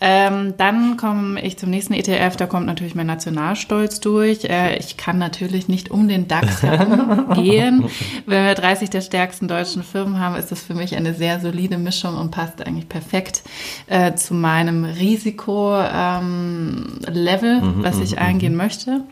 Ähm, 0.00 0.54
dann 0.56 0.96
komme 0.96 1.40
ich 1.42 1.58
zum 1.58 1.70
nächsten 1.70 1.94
ETF, 1.94 2.36
da 2.36 2.46
kommt 2.46 2.66
natürlich 2.66 2.94
mein 2.94 3.06
Nationalstolz 3.06 4.00
durch. 4.00 4.44
Äh, 4.44 4.78
ich 4.78 4.96
kann 4.96 5.18
natürlich 5.18 5.68
nicht 5.68 5.90
um 5.90 6.08
den 6.08 6.28
DAX 6.28 6.62
herum 6.62 7.32
gehen. 7.34 7.84
Wenn 8.26 8.44
wir 8.44 8.54
30 8.54 8.90
der 8.90 9.00
stärksten 9.00 9.48
deutschen 9.48 9.82
Firmen 9.82 10.18
haben, 10.18 10.34
ist 10.36 10.52
das 10.52 10.62
für 10.62 10.74
mich 10.74 10.94
eine 10.96 11.14
sehr 11.14 11.40
solide 11.40 11.78
Mischung 11.78 12.16
und 12.16 12.30
passt 12.30 12.66
eigentlich 12.66 12.88
perfekt 12.88 13.42
äh, 13.86 14.14
zu 14.14 14.34
meinem 14.34 14.84
Risiko-Level, 14.84 15.88
ähm, 17.12 17.78
mhm, 17.78 17.82
was 17.82 17.98
ich 17.98 18.12
mhm, 18.12 18.18
eingehen 18.18 18.52
mhm. 18.52 18.58
Möchte. 18.86 19.04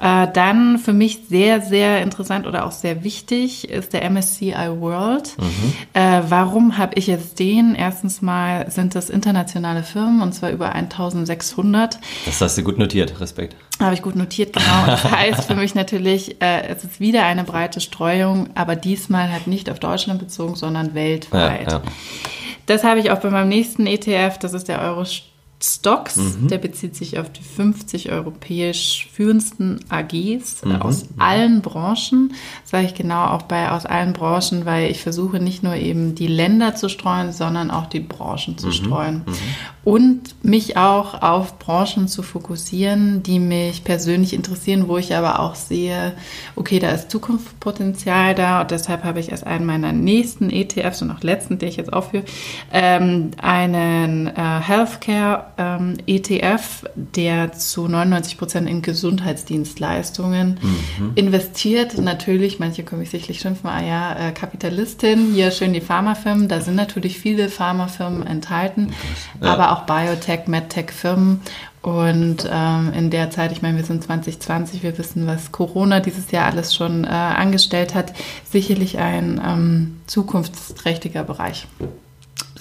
Äh, 0.00 0.28
dann 0.32 0.78
für 0.78 0.92
mich 0.92 1.20
sehr, 1.28 1.60
sehr 1.60 2.02
interessant 2.02 2.46
oder 2.46 2.64
auch 2.64 2.72
sehr 2.72 3.04
wichtig 3.04 3.68
ist 3.68 3.92
der 3.92 4.08
MSCI 4.08 4.54
World. 4.78 5.36
Mhm. 5.38 5.72
Äh, 5.92 6.22
warum 6.28 6.78
habe 6.78 6.94
ich 6.94 7.06
jetzt 7.06 7.38
den? 7.38 7.74
Erstens 7.74 8.22
mal 8.22 8.70
sind 8.70 8.94
das 8.94 9.10
internationale 9.10 9.82
Firmen 9.82 10.22
und 10.22 10.32
zwar 10.32 10.50
über 10.50 10.72
1600. 10.72 11.98
Das 12.24 12.40
hast 12.40 12.56
du 12.56 12.62
gut 12.62 12.78
notiert, 12.78 13.20
Respekt. 13.20 13.56
Habe 13.78 13.94
ich 13.94 14.02
gut 14.02 14.16
notiert, 14.16 14.54
genau. 14.54 14.86
Das 14.86 15.04
heißt 15.10 15.44
für 15.44 15.54
mich 15.54 15.74
natürlich, 15.74 16.40
äh, 16.40 16.66
es 16.68 16.84
ist 16.84 17.00
wieder 17.00 17.24
eine 17.24 17.44
breite 17.44 17.80
Streuung, 17.80 18.48
aber 18.54 18.76
diesmal 18.76 19.30
halt 19.30 19.46
nicht 19.46 19.70
auf 19.70 19.80
Deutschland 19.80 20.18
bezogen, 20.18 20.56
sondern 20.56 20.94
weltweit. 20.94 21.70
Ja, 21.70 21.78
ja. 21.78 21.82
Das 22.66 22.84
habe 22.84 23.00
ich 23.00 23.10
auch 23.10 23.18
bei 23.18 23.30
meinem 23.30 23.48
nächsten 23.48 23.86
ETF, 23.86 24.38
das 24.38 24.54
ist 24.54 24.68
der 24.68 24.80
Euro 24.80 25.04
Stocks, 25.62 26.16
mhm. 26.16 26.48
der 26.48 26.58
bezieht 26.58 26.96
sich 26.96 27.18
auf 27.18 27.30
die 27.30 27.42
50 27.42 28.10
europäisch 28.10 29.08
führendsten 29.12 29.80
AGs 29.90 30.64
mhm. 30.64 30.76
aus 30.76 31.04
allen 31.18 31.60
Branchen. 31.60 32.32
Sage 32.64 32.86
ich 32.86 32.94
genau 32.94 33.26
auch 33.26 33.42
bei 33.42 33.70
aus 33.70 33.84
allen 33.84 34.14
Branchen, 34.14 34.64
weil 34.64 34.90
ich 34.90 35.02
versuche 35.02 35.38
nicht 35.38 35.62
nur 35.62 35.74
eben 35.74 36.14
die 36.14 36.28
Länder 36.28 36.74
zu 36.74 36.88
streuen, 36.88 37.32
sondern 37.32 37.70
auch 37.70 37.86
die 37.86 38.00
Branchen 38.00 38.56
zu 38.56 38.68
mhm. 38.68 38.72
streuen. 38.72 39.14
Mhm. 39.26 39.34
Und 39.82 40.44
mich 40.44 40.76
auch 40.76 41.22
auf 41.22 41.58
Branchen 41.58 42.08
zu 42.08 42.22
fokussieren, 42.22 43.22
die 43.22 43.38
mich 43.38 43.84
persönlich 43.84 44.32
interessieren, 44.32 44.88
wo 44.88 44.98
ich 44.98 45.14
aber 45.14 45.40
auch 45.40 45.54
sehe, 45.54 46.14
okay, 46.56 46.78
da 46.78 46.90
ist 46.90 47.10
Zukunftspotenzial 47.10 48.34
da 48.34 48.62
und 48.62 48.70
deshalb 48.70 49.04
habe 49.04 49.20
ich 49.20 49.32
als 49.32 49.42
einen 49.42 49.66
meiner 49.66 49.92
nächsten 49.92 50.50
ETFs 50.50 51.02
und 51.02 51.10
auch 51.10 51.22
letzten, 51.22 51.58
den 51.58 51.68
ich 51.68 51.76
jetzt 51.76 51.92
aufführe, 51.92 52.24
ähm, 52.72 53.30
einen 53.40 54.26
äh, 54.26 54.60
Healthcare 54.60 55.49
ähm, 55.60 55.98
ETF, 56.06 56.84
der 56.94 57.52
zu 57.52 57.86
99 57.86 58.38
Prozent 58.38 58.68
in 58.68 58.80
Gesundheitsdienstleistungen 58.80 60.58
mhm. 60.62 61.12
investiert. 61.14 61.98
Natürlich, 61.98 62.58
manche 62.58 62.82
können 62.82 63.00
mich 63.00 63.10
sicherlich 63.10 63.40
schimpfen, 63.40 63.68
ah 63.68 63.82
ja, 63.82 64.28
äh, 64.28 64.32
Kapitalistin, 64.32 65.34
hier 65.34 65.50
schön 65.50 65.74
die 65.74 65.82
Pharmafirmen. 65.82 66.48
Da 66.48 66.60
sind 66.60 66.76
natürlich 66.76 67.18
viele 67.18 67.48
Pharmafirmen 67.48 68.26
enthalten, 68.26 68.94
ja. 69.42 69.52
aber 69.52 69.72
auch 69.72 69.86
Biotech, 69.86 70.46
MedTech-Firmen. 70.46 71.42
Und 71.82 72.48
ähm, 72.50 72.92
in 72.94 73.10
der 73.10 73.30
Zeit, 73.30 73.52
ich 73.52 73.62
meine, 73.62 73.78
wir 73.78 73.84
sind 73.84 74.04
2020, 74.04 74.82
wir 74.82 74.98
wissen, 74.98 75.26
was 75.26 75.50
Corona 75.50 76.00
dieses 76.00 76.30
Jahr 76.30 76.46
alles 76.46 76.74
schon 76.74 77.04
äh, 77.04 77.08
angestellt 77.08 77.94
hat, 77.94 78.12
sicherlich 78.50 78.98
ein 78.98 79.40
ähm, 79.44 80.00
zukunftsträchtiger 80.06 81.24
Bereich. 81.24 81.66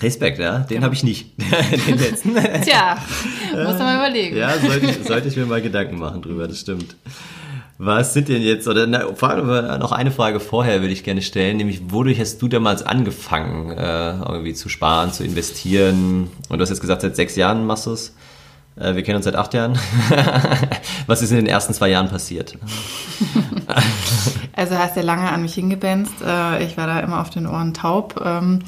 Respekt, 0.01 0.39
ja, 0.39 0.59
den 0.59 0.77
ja. 0.77 0.83
habe 0.83 0.93
ich 0.93 1.03
nicht. 1.03 1.31
den 1.87 1.97
letzten. 1.97 2.35
Tja, 2.63 2.97
muss 3.51 3.77
man 3.77 3.79
mal 3.79 3.95
überlegen. 3.97 4.37
Ja, 4.37 4.57
sollte 4.57 4.85
ich, 4.85 5.05
sollte 5.05 5.27
ich 5.27 5.35
mir 5.35 5.45
mal 5.45 5.61
Gedanken 5.61 5.97
machen 5.97 6.21
drüber, 6.21 6.47
das 6.47 6.59
stimmt. 6.59 6.95
Was 7.77 8.13
sind 8.13 8.27
denn 8.27 8.41
jetzt, 8.41 8.67
oder 8.67 8.87
na, 8.87 9.13
vor 9.13 9.29
allem 9.29 9.79
noch 9.79 9.93
eine 9.93 10.11
Frage 10.11 10.41
vorher 10.41 10.81
würde 10.81 10.91
ich 10.91 11.05
gerne 11.05 11.21
stellen, 11.21 11.55
nämlich 11.55 11.79
wodurch 11.91 12.19
hast 12.19 12.41
du 12.41 12.49
damals 12.49 12.83
angefangen, 12.83 13.71
äh, 13.71 14.19
irgendwie 14.19 14.53
zu 14.53 14.67
sparen, 14.67 15.13
zu 15.13 15.23
investieren? 15.23 16.29
Und 16.49 16.57
du 16.57 16.61
hast 16.61 16.69
jetzt 16.69 16.81
gesagt, 16.81 17.01
seit 17.01 17.15
sechs 17.15 17.37
Jahren 17.37 17.65
machst 17.65 17.85
du 17.85 17.93
es. 17.93 18.13
Äh, 18.75 18.95
wir 18.95 19.03
kennen 19.03 19.15
uns 19.15 19.25
seit 19.25 19.35
acht 19.35 19.53
Jahren. 19.53 19.79
Was 21.07 21.21
ist 21.21 21.31
in 21.31 21.37
den 21.37 21.47
ersten 21.47 21.73
zwei 21.73 21.89
Jahren 21.89 22.09
passiert? 22.09 22.57
Also 24.53 24.77
hast 24.77 24.95
du 24.95 24.99
ja 24.99 25.05
lange 25.05 25.29
an 25.31 25.41
mich 25.41 25.53
hingebenzt. 25.53 26.15
Äh, 26.25 26.63
ich 26.65 26.75
war 26.75 26.85
da 26.85 26.99
immer 26.99 27.21
auf 27.21 27.29
den 27.29 27.47
Ohren 27.47 27.73
taub. 27.73 28.21
Ähm, 28.23 28.59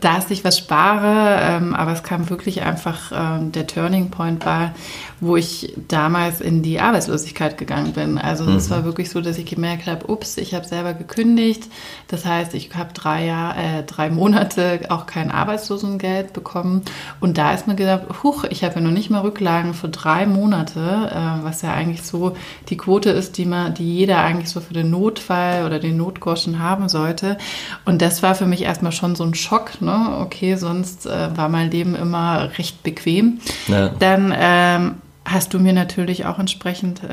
dass 0.00 0.30
ich 0.30 0.44
was 0.44 0.58
spare, 0.58 1.38
ähm, 1.40 1.74
aber 1.74 1.92
es 1.92 2.02
kam 2.02 2.30
wirklich 2.30 2.62
einfach, 2.62 3.12
ähm, 3.14 3.52
der 3.52 3.66
Turning 3.66 4.10
Point 4.10 4.44
war, 4.46 4.72
wo 5.20 5.36
ich 5.36 5.72
damals 5.88 6.40
in 6.40 6.62
die 6.62 6.80
Arbeitslosigkeit 6.80 7.56
gegangen 7.56 7.92
bin. 7.92 8.18
Also 8.18 8.44
es 8.50 8.68
mhm. 8.68 8.74
war 8.74 8.84
wirklich 8.84 9.10
so, 9.10 9.20
dass 9.20 9.38
ich 9.38 9.46
gemerkt 9.46 9.86
habe, 9.86 10.10
ups, 10.10 10.36
ich 10.36 10.54
habe 10.54 10.66
selber 10.66 10.92
gekündigt. 10.94 11.64
Das 12.08 12.26
heißt, 12.26 12.54
ich 12.54 12.74
habe 12.74 12.92
drei 12.92 13.24
Jahre, 13.26 13.58
äh, 13.58 13.82
drei 13.82 14.10
Monate 14.10 14.80
auch 14.90 15.06
kein 15.06 15.30
Arbeitslosengeld 15.30 16.32
bekommen. 16.32 16.82
Und 17.20 17.38
da 17.38 17.54
ist 17.54 17.66
mir 17.66 17.76
gedacht, 17.76 18.02
huch, 18.22 18.44
ich 18.44 18.62
habe 18.62 18.76
ja 18.76 18.80
noch 18.82 18.90
nicht 18.90 19.10
mal 19.10 19.20
Rücklagen 19.20 19.74
für 19.74 19.88
drei 19.88 20.26
Monate, 20.26 20.80
äh, 20.80 21.44
was 21.44 21.62
ja 21.62 21.72
eigentlich 21.72 22.02
so 22.02 22.36
die 22.68 22.76
Quote 22.76 23.10
ist, 23.10 23.38
die 23.38 23.46
man, 23.46 23.74
die 23.74 23.96
jeder 23.96 24.18
eigentlich 24.18 24.50
so 24.50 24.60
für 24.60 24.74
den 24.74 24.90
Notfall 24.90 25.64
oder 25.64 25.78
den 25.78 25.96
Notgroschen 25.96 26.58
haben 26.58 26.88
sollte. 26.88 27.38
Und 27.84 28.02
das 28.02 28.22
war 28.22 28.34
für 28.34 28.46
mich 28.46 28.62
erstmal 28.62 28.92
schon 28.92 29.14
so 29.14 29.24
ein 29.24 29.34
Schock. 29.34 29.65
Ne? 29.80 30.18
Okay, 30.20 30.56
sonst 30.56 31.06
äh, 31.06 31.36
war 31.36 31.48
mein 31.48 31.70
Leben 31.70 31.94
immer 31.94 32.50
recht 32.58 32.82
bequem. 32.82 33.40
Ja. 33.68 33.90
Dann 33.98 34.34
ähm, 34.36 34.94
hast 35.24 35.54
du 35.54 35.58
mir 35.58 35.72
natürlich 35.72 36.26
auch 36.26 36.38
entsprechend 36.38 37.02
äh, 37.02 37.08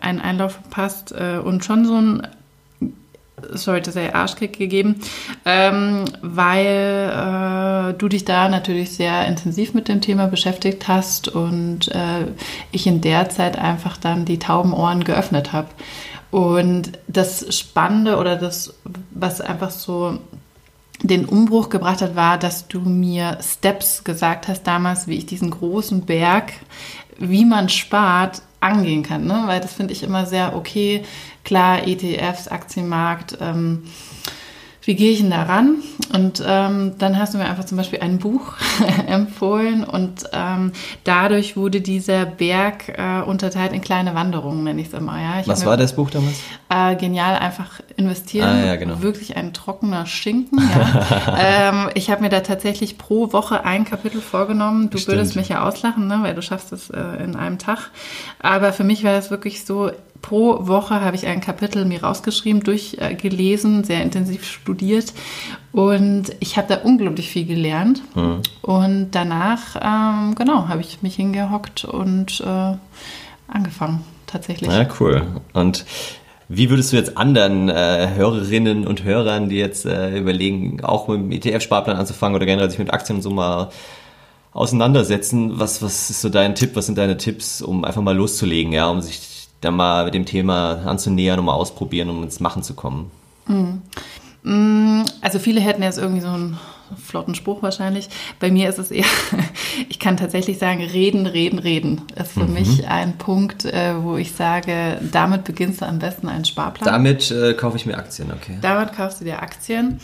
einen 0.00 0.20
Einlauf 0.20 0.52
verpasst 0.52 1.12
äh, 1.12 1.38
und 1.38 1.64
schon 1.64 1.86
so 1.86 1.96
ein 1.96 2.26
sorry 3.52 3.82
to 3.82 3.90
say, 3.90 4.10
Arschkick 4.10 4.58
gegeben, 4.58 5.00
ähm, 5.44 6.04
weil 6.22 7.90
äh, 7.90 7.94
du 7.98 8.08
dich 8.08 8.24
da 8.24 8.48
natürlich 8.48 8.92
sehr 8.92 9.26
intensiv 9.26 9.74
mit 9.74 9.88
dem 9.88 10.00
Thema 10.00 10.26
beschäftigt 10.26 10.88
hast 10.88 11.28
und 11.28 11.88
äh, 11.88 12.26
ich 12.70 12.86
in 12.86 13.00
der 13.00 13.28
Zeit 13.30 13.58
einfach 13.58 13.96
dann 13.96 14.24
die 14.24 14.38
tauben 14.38 14.72
Ohren 14.72 15.04
geöffnet 15.04 15.52
habe. 15.52 15.68
Und 16.30 16.92
das 17.08 17.54
Spannende 17.56 18.16
oder 18.16 18.36
das, 18.36 18.74
was 19.10 19.40
einfach 19.40 19.70
so 19.70 20.18
den 21.02 21.24
Umbruch 21.24 21.68
gebracht 21.68 22.00
hat, 22.00 22.14
war, 22.14 22.38
dass 22.38 22.68
du 22.68 22.80
mir 22.80 23.38
Steps 23.42 24.04
gesagt 24.04 24.48
hast 24.48 24.64
damals, 24.64 25.06
wie 25.08 25.16
ich 25.16 25.26
diesen 25.26 25.50
großen 25.50 26.02
Berg 26.02 26.52
wie 27.18 27.44
man 27.44 27.68
spart, 27.68 28.42
angehen 28.60 29.02
kann. 29.02 29.26
Ne? 29.26 29.42
Weil 29.46 29.60
das 29.60 29.72
finde 29.72 29.92
ich 29.92 30.02
immer 30.02 30.26
sehr 30.26 30.54
okay. 30.56 31.02
Klar, 31.44 31.86
ETFs, 31.86 32.48
Aktienmarkt, 32.48 33.38
ähm, 33.40 33.84
wie 34.84 34.94
gehe 34.94 35.12
ich 35.12 35.20
denn 35.20 35.30
da 35.30 35.44
ran? 35.44 35.76
Und 36.12 36.42
ähm, 36.44 36.94
dann 36.98 37.18
hast 37.18 37.34
du 37.34 37.38
mir 37.38 37.44
einfach 37.44 37.64
zum 37.64 37.78
Beispiel 37.78 38.00
ein 38.00 38.18
Buch 38.18 38.54
empfohlen 39.06 39.84
und 39.84 40.24
ähm, 40.32 40.72
dadurch 41.04 41.56
wurde 41.56 41.80
dieser 41.80 42.26
Berg 42.26 42.98
äh, 42.98 43.22
unterteilt 43.22 43.72
in 43.72 43.80
kleine 43.80 44.14
Wanderungen, 44.14 44.64
nenne 44.64 44.80
ich 44.80 44.88
es 44.88 44.94
immer. 44.94 45.20
Ja? 45.20 45.40
Ich 45.40 45.48
Was 45.48 45.64
war 45.64 45.76
das 45.76 45.94
Buch 45.94 46.10
damals? 46.10 46.40
Äh, 46.68 46.96
genial, 46.96 47.36
einfach 47.36 47.80
investieren. 47.96 48.48
Ah, 48.48 48.66
ja, 48.66 48.76
genau. 48.76 49.02
Wirklich 49.02 49.36
ein 49.36 49.52
trockener 49.52 50.06
Schinken. 50.06 50.58
Ja. 50.58 51.38
ähm, 51.70 51.90
ich 51.94 52.10
habe 52.10 52.22
mir 52.22 52.28
da 52.28 52.40
tatsächlich 52.40 52.98
pro 52.98 53.32
Woche 53.32 53.64
ein 53.64 53.84
Kapitel 53.84 54.20
vorgenommen. 54.20 54.90
Du 54.90 54.98
Stimmt. 54.98 55.16
würdest 55.16 55.36
mich 55.36 55.48
ja 55.48 55.66
auslachen, 55.66 56.08
ne? 56.08 56.18
weil 56.22 56.34
du 56.34 56.42
schaffst 56.42 56.72
es 56.72 56.90
äh, 56.90 57.00
in 57.22 57.36
einem 57.36 57.58
Tag. 57.58 57.90
Aber 58.40 58.72
für 58.72 58.84
mich 58.84 59.04
war 59.04 59.12
das 59.12 59.30
wirklich 59.30 59.64
so, 59.64 59.90
pro 60.22 60.66
Woche 60.66 61.00
habe 61.00 61.16
ich 61.16 61.26
ein 61.26 61.40
Kapitel 61.40 61.84
mir 61.84 62.02
rausgeschrieben, 62.02 62.62
durchgelesen, 62.62 63.84
sehr 63.84 64.02
intensiv 64.02 64.44
studiert 64.44 65.12
und 65.72 66.34
ich 66.40 66.56
habe 66.56 66.68
da 66.68 66.76
unglaublich 66.82 67.28
viel 67.28 67.44
gelernt. 67.44 68.02
Mhm. 68.14 68.40
Und 68.62 69.10
danach, 69.10 69.76
ähm, 69.76 70.34
genau, 70.36 70.68
habe 70.68 70.80
ich 70.80 71.02
mich 71.02 71.16
hingehockt 71.16 71.84
und 71.84 72.40
äh, 72.40 72.76
angefangen, 73.48 74.04
tatsächlich. 74.26 74.70
Ja, 74.70 74.86
cool. 75.00 75.26
Und 75.52 75.84
wie 76.48 76.70
würdest 76.70 76.92
du 76.92 76.96
jetzt 76.96 77.16
anderen 77.16 77.68
äh, 77.68 78.10
Hörerinnen 78.14 78.86
und 78.86 79.04
Hörern, 79.04 79.48
die 79.48 79.56
jetzt 79.56 79.86
äh, 79.86 80.18
überlegen, 80.18 80.84
auch 80.84 81.08
mit 81.08 81.44
dem 81.44 81.52
ETF-Sparplan 81.52 81.96
anzufangen 81.96 82.36
oder 82.36 82.46
generell 82.46 82.68
sich 82.68 82.78
mit 82.78 82.92
Aktien 82.92 83.16
und 83.16 83.22
so 83.22 83.30
mal 83.30 83.70
auseinandersetzen, 84.52 85.58
was, 85.58 85.80
was 85.80 86.10
ist 86.10 86.20
so 86.20 86.28
dein 86.28 86.54
Tipp, 86.54 86.72
was 86.74 86.86
sind 86.86 86.98
deine 86.98 87.16
Tipps, 87.16 87.62
um 87.62 87.84
einfach 87.86 88.02
mal 88.02 88.14
loszulegen, 88.14 88.72
ja, 88.72 88.88
um 88.90 89.00
sich 89.00 89.31
da 89.62 89.70
mal 89.70 90.04
mit 90.04 90.14
dem 90.14 90.26
Thema 90.26 90.82
anzunähern, 90.84 91.38
um 91.38 91.46
mal 91.46 91.54
ausprobieren, 91.54 92.10
um 92.10 92.22
ins 92.22 92.40
Machen 92.40 92.62
zu 92.62 92.74
kommen? 92.74 93.10
Mhm. 93.46 93.82
Mm, 94.42 95.04
also 95.20 95.38
viele 95.38 95.60
hätten 95.60 95.82
jetzt 95.82 95.98
irgendwie 95.98 96.20
so 96.20 96.28
einen 96.28 96.58
flotten 97.02 97.34
Spruch 97.34 97.62
wahrscheinlich. 97.62 98.08
Bei 98.38 98.50
mir 98.50 98.68
ist 98.68 98.78
es 98.78 98.90
eher, 98.90 99.06
ich 99.88 99.98
kann 99.98 100.16
tatsächlich 100.16 100.58
sagen, 100.58 100.82
reden, 100.82 101.26
reden, 101.26 101.58
reden. 101.58 102.02
Das 102.14 102.28
ist 102.28 102.34
für 102.34 102.44
mhm. 102.44 102.54
mich 102.54 102.88
ein 102.88 103.16
Punkt, 103.18 103.64
äh, 103.64 103.94
wo 104.02 104.16
ich 104.16 104.32
sage, 104.32 104.98
damit 105.12 105.44
beginnst 105.44 105.80
du 105.80 105.86
am 105.86 105.98
besten 105.98 106.28
einen 106.28 106.44
Sparplan. 106.44 106.92
Damit 106.92 107.30
äh, 107.30 107.54
kaufe 107.54 107.76
ich 107.76 107.86
mir 107.86 107.96
Aktien, 107.96 108.30
okay. 108.32 108.58
Damit 108.60 108.92
kaufst 108.92 109.20
du 109.20 109.24
dir 109.24 109.42
Aktien. 109.42 110.00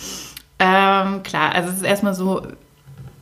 Ähm, 0.61 1.23
klar, 1.23 1.53
also 1.55 1.71
es 1.71 1.77
ist 1.77 1.85
erstmal 1.85 2.14
so, 2.14 2.42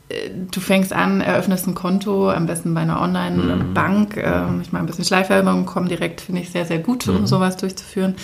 du 0.09 0.59
fängst 0.61 0.93
an, 0.93 1.19
eröffnest 1.19 1.67
ein 1.67 1.75
Konto, 1.75 2.29
am 2.29 2.45
besten 2.45 2.73
bei 2.73 2.81
einer 2.81 3.01
Online-Bank. 3.01 4.15
Mhm. 4.15 4.23
Ähm, 4.23 4.61
ich 4.61 4.71
mache 4.71 4.83
ein 4.83 4.85
bisschen 4.85 5.05
Schleichwerbung, 5.05 5.65
kommen 5.65 5.89
direkt, 5.89 6.21
finde 6.21 6.41
ich 6.41 6.49
sehr, 6.49 6.65
sehr 6.65 6.79
gut, 6.79 7.07
um 7.07 7.21
mhm. 7.21 7.27
sowas 7.27 7.57
durchzuführen. 7.57 8.15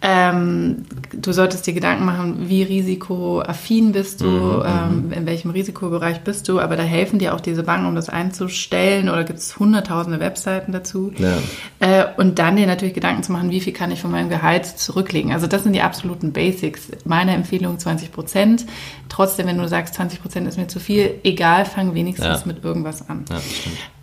Ähm, 0.00 0.84
du 1.12 1.32
solltest 1.32 1.66
dir 1.66 1.72
Gedanken 1.72 2.04
machen, 2.04 2.48
wie 2.48 2.62
risikoaffin 2.62 3.90
bist 3.90 4.20
du, 4.20 4.26
mhm. 4.26 4.62
ähm, 4.64 5.06
mhm. 5.06 5.12
in 5.12 5.26
welchem 5.26 5.50
Risikobereich 5.50 6.20
bist 6.20 6.48
du, 6.48 6.60
aber 6.60 6.76
da 6.76 6.84
helfen 6.84 7.18
dir 7.18 7.34
auch 7.34 7.40
diese 7.40 7.64
Banken, 7.64 7.86
um 7.86 7.96
das 7.96 8.08
einzustellen 8.08 9.08
oder 9.08 9.24
gibt 9.24 9.40
es 9.40 9.58
hunderttausende 9.58 10.20
Webseiten 10.20 10.70
dazu. 10.70 11.12
Ja. 11.18 11.38
Äh, 11.80 12.06
und 12.16 12.38
dann 12.38 12.56
dir 12.56 12.68
natürlich 12.68 12.94
Gedanken 12.94 13.24
zu 13.24 13.32
machen, 13.32 13.50
wie 13.50 13.60
viel 13.60 13.72
kann 13.72 13.90
ich 13.90 14.00
von 14.00 14.12
meinem 14.12 14.28
Gehalt 14.28 14.66
zurücklegen. 14.66 15.32
Also 15.32 15.48
das 15.48 15.64
sind 15.64 15.72
die 15.72 15.82
absoluten 15.82 16.32
Basics. 16.32 16.88
Meine 17.04 17.32
Empfehlung 17.32 17.78
20 17.78 18.12
Prozent. 18.12 18.66
Trotzdem, 19.08 19.46
wenn 19.48 19.58
du 19.58 19.66
sagst, 19.66 19.94
20 19.94 20.22
Prozent 20.22 20.46
ist 20.46 20.58
mir 20.58 20.68
zu 20.68 20.78
viel, 20.78 21.14
egal, 21.24 21.64
fang 21.64 21.94
wenigstens 21.94 22.40
ja. 22.40 22.42
mit 22.44 22.62
irgendwas 22.62 23.08
an. 23.08 23.24
Ja, 23.28 23.40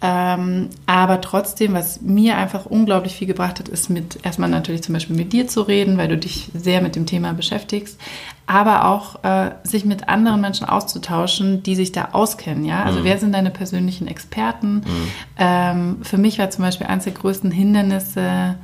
ähm, 0.07 0.69
aber 0.85 1.19
trotzdem, 1.19 1.73
was 1.73 2.01
mir 2.01 2.37
einfach 2.37 2.67
unglaublich 2.67 3.15
viel 3.15 3.27
gebracht 3.27 3.57
hat, 3.57 3.67
ist 3.67 3.89
mit 3.89 4.19
erstmal 4.23 4.49
natürlich 4.49 4.83
zum 4.83 4.93
Beispiel 4.93 5.15
mit 5.15 5.33
dir 5.33 5.47
zu 5.47 5.63
reden, 5.63 5.97
weil 5.97 6.07
du 6.07 6.17
dich 6.17 6.51
sehr 6.53 6.81
mit 6.81 6.95
dem 6.95 7.07
Thema 7.07 7.33
beschäftigst, 7.33 7.99
aber 8.45 8.85
auch 8.85 9.23
äh, 9.23 9.51
sich 9.63 9.83
mit 9.83 10.07
anderen 10.07 10.41
Menschen 10.41 10.69
auszutauschen, 10.69 11.63
die 11.63 11.75
sich 11.75 11.91
da 11.91 12.09
auskennen. 12.11 12.65
Ja, 12.65 12.83
also 12.83 12.99
mhm. 12.99 13.03
wer 13.05 13.17
sind 13.17 13.33
deine 13.33 13.49
persönlichen 13.49 14.07
Experten? 14.07 14.75
Mhm. 14.75 15.11
Ähm, 15.37 15.97
für 16.03 16.19
mich 16.19 16.37
war 16.37 16.51
zum 16.51 16.63
Beispiel 16.63 16.85
eines 16.85 17.05
der 17.05 17.13
größten 17.13 17.49
Hindernisse 17.49 18.57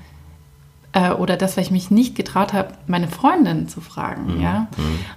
äh, 0.93 1.11
oder 1.11 1.37
das, 1.37 1.57
was 1.57 1.65
ich 1.65 1.71
mich 1.71 1.91
nicht 1.91 2.15
getraut 2.15 2.53
habe, 2.53 2.73
meine 2.87 3.07
Freundin 3.07 3.67
zu 3.67 3.81
fragen. 3.81 4.35
Mhm. 4.35 4.41
Ja? 4.41 4.67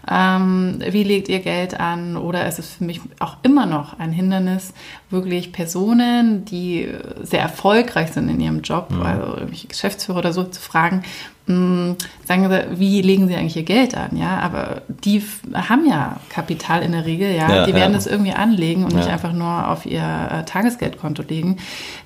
Ähm, 0.08 0.78
wie 0.88 1.02
legt 1.02 1.28
ihr 1.28 1.40
Geld 1.40 1.78
an? 1.80 2.16
Oder 2.16 2.46
ist 2.46 2.58
es 2.58 2.74
für 2.74 2.84
mich 2.84 3.00
auch 3.18 3.36
immer 3.42 3.66
noch 3.66 3.98
ein 3.98 4.12
Hindernis, 4.12 4.72
wirklich 5.10 5.52
Personen, 5.52 6.44
die 6.44 6.88
sehr 7.22 7.40
erfolgreich 7.40 8.12
sind 8.12 8.28
in 8.28 8.40
ihrem 8.40 8.60
Job, 8.62 8.90
mhm. 8.90 9.02
also 9.02 9.34
irgendwelche 9.34 9.68
Geschäftsführer 9.68 10.18
oder 10.18 10.32
so, 10.32 10.44
zu 10.44 10.60
fragen, 10.60 11.02
hm, 11.46 11.96
sagen 12.24 12.48
Sie, 12.48 12.80
wie 12.80 13.02
legen 13.02 13.28
Sie 13.28 13.34
eigentlich 13.34 13.56
Ihr 13.56 13.64
Geld 13.64 13.94
an? 13.94 14.16
Ja, 14.16 14.38
aber 14.38 14.82
die 14.88 15.22
haben 15.52 15.86
ja 15.86 16.16
Kapital 16.30 16.82
in 16.82 16.92
der 16.92 17.04
Regel, 17.04 17.34
ja. 17.34 17.50
ja 17.50 17.66
die 17.66 17.74
werden 17.74 17.92
ja. 17.92 17.98
das 17.98 18.06
irgendwie 18.06 18.32
anlegen 18.32 18.84
und 18.84 18.92
ja. 18.92 18.98
nicht 18.98 19.10
einfach 19.10 19.32
nur 19.32 19.68
auf 19.68 19.84
ihr 19.84 20.00
äh, 20.00 20.44
Tagesgeldkonto 20.44 21.22
legen. 21.22 21.58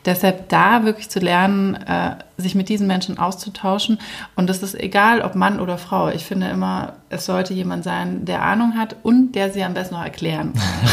Deshalb 0.04 0.48
da 0.48 0.84
wirklich 0.84 1.08
zu 1.08 1.20
lernen, 1.20 1.74
äh, 1.74 2.16
sich 2.40 2.54
mit 2.54 2.68
diesen 2.68 2.86
Menschen 2.86 3.18
auszutauschen. 3.18 3.98
Und 4.36 4.48
das 4.48 4.62
ist 4.62 4.78
egal, 4.78 5.22
ob 5.22 5.34
Mann 5.34 5.58
oder 5.58 5.76
Frau. 5.76 6.08
Ich 6.08 6.24
finde 6.24 6.48
immer, 6.48 6.92
es 7.10 7.26
sollte 7.26 7.52
jemand 7.52 7.82
sein, 7.82 8.24
der 8.26 8.42
Ahnung 8.42 8.74
hat 8.76 8.94
und 9.02 9.32
der 9.32 9.50
sie 9.50 9.64
am 9.64 9.74
besten 9.74 9.96
noch 9.96 10.04
erklären 10.04 10.52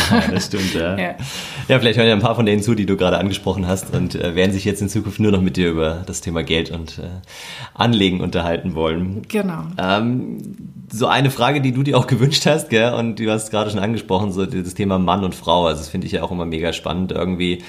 kann. 0.09 0.23
das 0.31 0.47
stimmt, 0.47 0.73
ja. 0.73 0.97
ja. 0.97 1.15
ja. 1.67 1.79
vielleicht 1.79 1.99
hören 1.99 2.07
ja 2.07 2.13
ein 2.13 2.19
paar 2.19 2.35
von 2.35 2.47
denen 2.47 2.63
zu, 2.63 2.73
die 2.73 2.87
du 2.87 2.97
gerade 2.97 3.19
angesprochen 3.19 3.67
hast 3.67 3.93
und 3.93 4.15
äh, 4.15 4.33
werden 4.33 4.53
sich 4.53 4.65
jetzt 4.65 4.81
in 4.81 4.89
Zukunft 4.89 5.19
nur 5.19 5.31
noch 5.31 5.41
mit 5.41 5.55
dir 5.55 5.69
über 5.69 6.03
das 6.07 6.21
Thema 6.21 6.43
Geld 6.43 6.71
und 6.71 6.97
äh, 6.97 7.03
Anlegen 7.75 8.21
unterhalten 8.21 8.73
wollen. 8.73 9.21
Genau. 9.27 9.65
Ähm, 9.77 10.39
so 10.91 11.05
eine 11.05 11.29
Frage, 11.29 11.61
die 11.61 11.73
du 11.73 11.83
dir 11.83 11.95
auch 11.95 12.07
gewünscht 12.07 12.47
hast, 12.47 12.71
gell? 12.71 12.93
und 12.93 13.19
du 13.19 13.29
hast 13.29 13.51
gerade 13.51 13.69
schon 13.69 13.79
angesprochen, 13.79 14.31
so 14.31 14.47
das 14.47 14.73
Thema 14.73 14.97
Mann 14.97 15.23
und 15.23 15.35
Frau. 15.35 15.67
Also 15.67 15.81
das 15.81 15.89
finde 15.89 16.07
ich 16.07 16.13
ja 16.13 16.23
auch 16.23 16.31
immer 16.31 16.45
mega 16.45 16.73
spannend 16.73 17.11
irgendwie, 17.11 17.63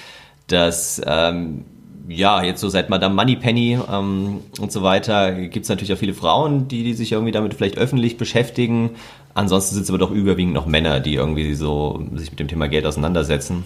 dass 0.47 1.03
ähm, 1.05 1.65
ja, 2.09 2.43
jetzt 2.43 2.61
so 2.61 2.69
seit 2.69 2.89
Madame 2.89 3.15
Moneypenny 3.15 3.79
ähm, 3.91 4.41
und 4.61 4.73
so 4.73 4.83
weiter 4.83 5.33
gibt 5.33 5.65
es 5.65 5.69
natürlich 5.69 5.93
auch 5.93 5.99
viele 5.99 6.15
Frauen, 6.15 6.69
die, 6.69 6.85
die 6.85 6.95
sich 6.95 7.13
irgendwie 7.13 7.33
damit 7.33 7.55
vielleicht 7.55 7.79
öffentlich 7.79 8.17
beschäftigen. 8.17 8.91
Ansonsten 9.35 9.75
sind 9.75 9.85
es 9.85 9.91
aber 9.91 9.99
doch 9.99 10.11
überwiegend 10.11 10.55
noch 10.55 10.67
Männer, 10.67 11.01
die 11.01 11.15
irgendwie 11.15 11.55
so 11.55 12.03
sich 12.15 12.31
mit 12.31 12.41
dem 12.41 12.49
Thema 12.49 12.69
Geld 12.69 12.87
auseinandersetzen. 12.87 13.65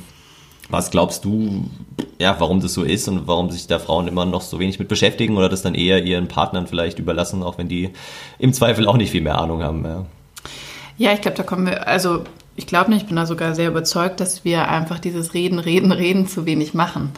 Was 0.69 0.91
glaubst 0.91 1.25
du, 1.25 1.69
ja, 2.19 2.37
warum 2.39 2.61
das 2.61 2.75
so 2.75 2.85
ist 2.85 3.09
und 3.09 3.27
warum 3.27 3.51
sich 3.51 3.67
da 3.67 3.79
Frauen 3.79 4.07
immer 4.07 4.25
noch 4.25 4.41
so 4.41 4.59
wenig 4.59 4.79
mit 4.79 4.89
beschäftigen 4.89 5.37
oder 5.37 5.49
das 5.49 5.63
dann 5.63 5.75
eher 5.75 6.03
ihren 6.05 6.29
Partnern 6.29 6.67
vielleicht 6.67 6.99
überlassen, 6.99 7.43
auch 7.43 7.59
wenn 7.59 7.69
die 7.69 7.91
im 8.39 8.53
Zweifel 8.53 8.87
auch 8.87 8.97
nicht 8.97 9.11
viel 9.11 9.21
mehr 9.21 9.39
Ahnung 9.39 9.63
haben? 9.63 9.85
Ja, 9.85 10.07
ja 10.97 11.13
ich 11.13 11.21
glaube, 11.21 11.37
da 11.37 11.43
kommen 11.43 11.67
wir, 11.67 11.89
also 11.89 12.23
ich 12.61 12.67
glaube 12.67 12.91
nicht, 12.91 13.03
ich 13.03 13.07
bin 13.09 13.17
da 13.17 13.25
sogar 13.25 13.55
sehr 13.55 13.71
überzeugt, 13.71 14.21
dass 14.21 14.45
wir 14.45 14.69
einfach 14.69 14.99
dieses 14.99 15.33
Reden, 15.33 15.59
Reden, 15.59 15.93
Reden 15.93 16.27
zu 16.27 16.45
wenig 16.45 16.75
machen. 16.75 17.11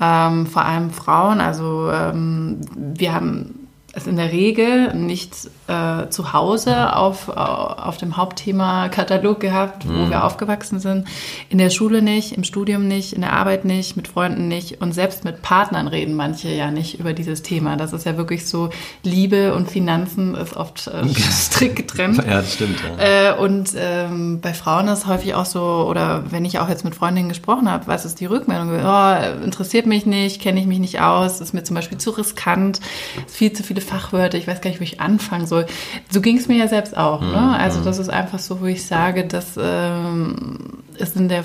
Ähm, 0.00 0.46
vor 0.46 0.64
allem 0.64 0.90
Frauen, 0.90 1.42
also 1.42 1.90
ähm, 1.92 2.62
wir 2.74 3.12
haben 3.12 3.65
es 3.96 4.06
in 4.06 4.16
der 4.16 4.30
Regel 4.30 4.94
nicht 4.94 5.32
äh, 5.68 6.08
zu 6.10 6.34
Hause 6.34 6.94
auf, 6.94 7.30
auf 7.30 7.96
dem 7.96 8.18
Hauptthema-Katalog 8.18 9.40
gehabt, 9.40 9.88
wo 9.88 9.92
mhm. 9.92 10.10
wir 10.10 10.24
aufgewachsen 10.24 10.80
sind. 10.80 11.08
In 11.48 11.56
der 11.56 11.70
Schule 11.70 12.02
nicht, 12.02 12.32
im 12.32 12.44
Studium 12.44 12.86
nicht, 12.86 13.14
in 13.14 13.22
der 13.22 13.32
Arbeit 13.32 13.64
nicht, 13.64 13.96
mit 13.96 14.06
Freunden 14.06 14.48
nicht 14.48 14.82
und 14.82 14.92
selbst 14.92 15.24
mit 15.24 15.40
Partnern 15.40 15.88
reden 15.88 16.14
manche 16.14 16.50
ja 16.50 16.70
nicht 16.70 17.00
über 17.00 17.14
dieses 17.14 17.42
Thema. 17.42 17.76
Das 17.76 17.94
ist 17.94 18.04
ja 18.04 18.18
wirklich 18.18 18.46
so, 18.46 18.68
Liebe 19.02 19.54
und 19.54 19.70
Finanzen 19.70 20.34
ist 20.34 20.54
oft 20.56 20.88
äh, 20.88 21.08
strikt 21.30 21.76
getrennt. 21.76 22.18
Ja, 22.18 22.42
das 22.42 22.52
stimmt. 22.52 22.78
Ja. 22.98 23.32
Äh, 23.32 23.38
und 23.38 23.70
ähm, 23.76 24.40
bei 24.42 24.52
Frauen 24.52 24.88
ist 24.88 25.06
häufig 25.06 25.34
auch 25.34 25.46
so, 25.46 25.86
oder 25.88 26.24
wenn 26.30 26.44
ich 26.44 26.58
auch 26.58 26.68
jetzt 26.68 26.84
mit 26.84 26.94
Freundinnen 26.94 27.30
gesprochen 27.30 27.70
habe, 27.70 27.86
was 27.86 28.04
ist 28.04 28.20
die 28.20 28.26
Rückmeldung? 28.26 28.68
Oh, 28.84 29.42
interessiert 29.42 29.86
mich 29.86 30.04
nicht, 30.04 30.42
kenne 30.42 30.60
ich 30.60 30.66
mich 30.66 30.80
nicht 30.80 31.00
aus, 31.00 31.40
ist 31.40 31.54
mir 31.54 31.64
zum 31.64 31.76
Beispiel 31.76 31.96
zu 31.96 32.10
riskant, 32.10 32.80
viel 33.26 33.54
zu 33.54 33.62
viele 33.62 33.85
Fachwörter, 33.86 34.38
ich 34.38 34.46
weiß 34.46 34.60
gar 34.60 34.70
nicht, 34.70 34.80
wo 34.80 34.84
ich 34.84 35.00
anfangen 35.00 35.46
soll. 35.46 35.66
So 36.10 36.20
ging 36.20 36.36
es 36.36 36.48
mir 36.48 36.56
ja 36.56 36.68
selbst 36.68 36.96
auch. 36.96 37.20
Ne? 37.20 37.28
Mhm. 37.28 37.54
Also 37.54 37.82
das 37.82 37.98
ist 37.98 38.08
einfach 38.08 38.38
so, 38.38 38.60
wo 38.60 38.66
ich 38.66 38.86
sage, 38.86 39.26
dass 39.26 39.58
ähm, 39.60 40.82
ist 40.98 41.16
in 41.16 41.28
der, 41.28 41.44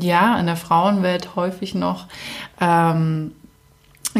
ja, 0.00 0.38
in 0.38 0.46
der 0.46 0.56
Frauenwelt 0.56 1.36
häufig 1.36 1.74
noch 1.74 2.06
ähm, 2.60 3.32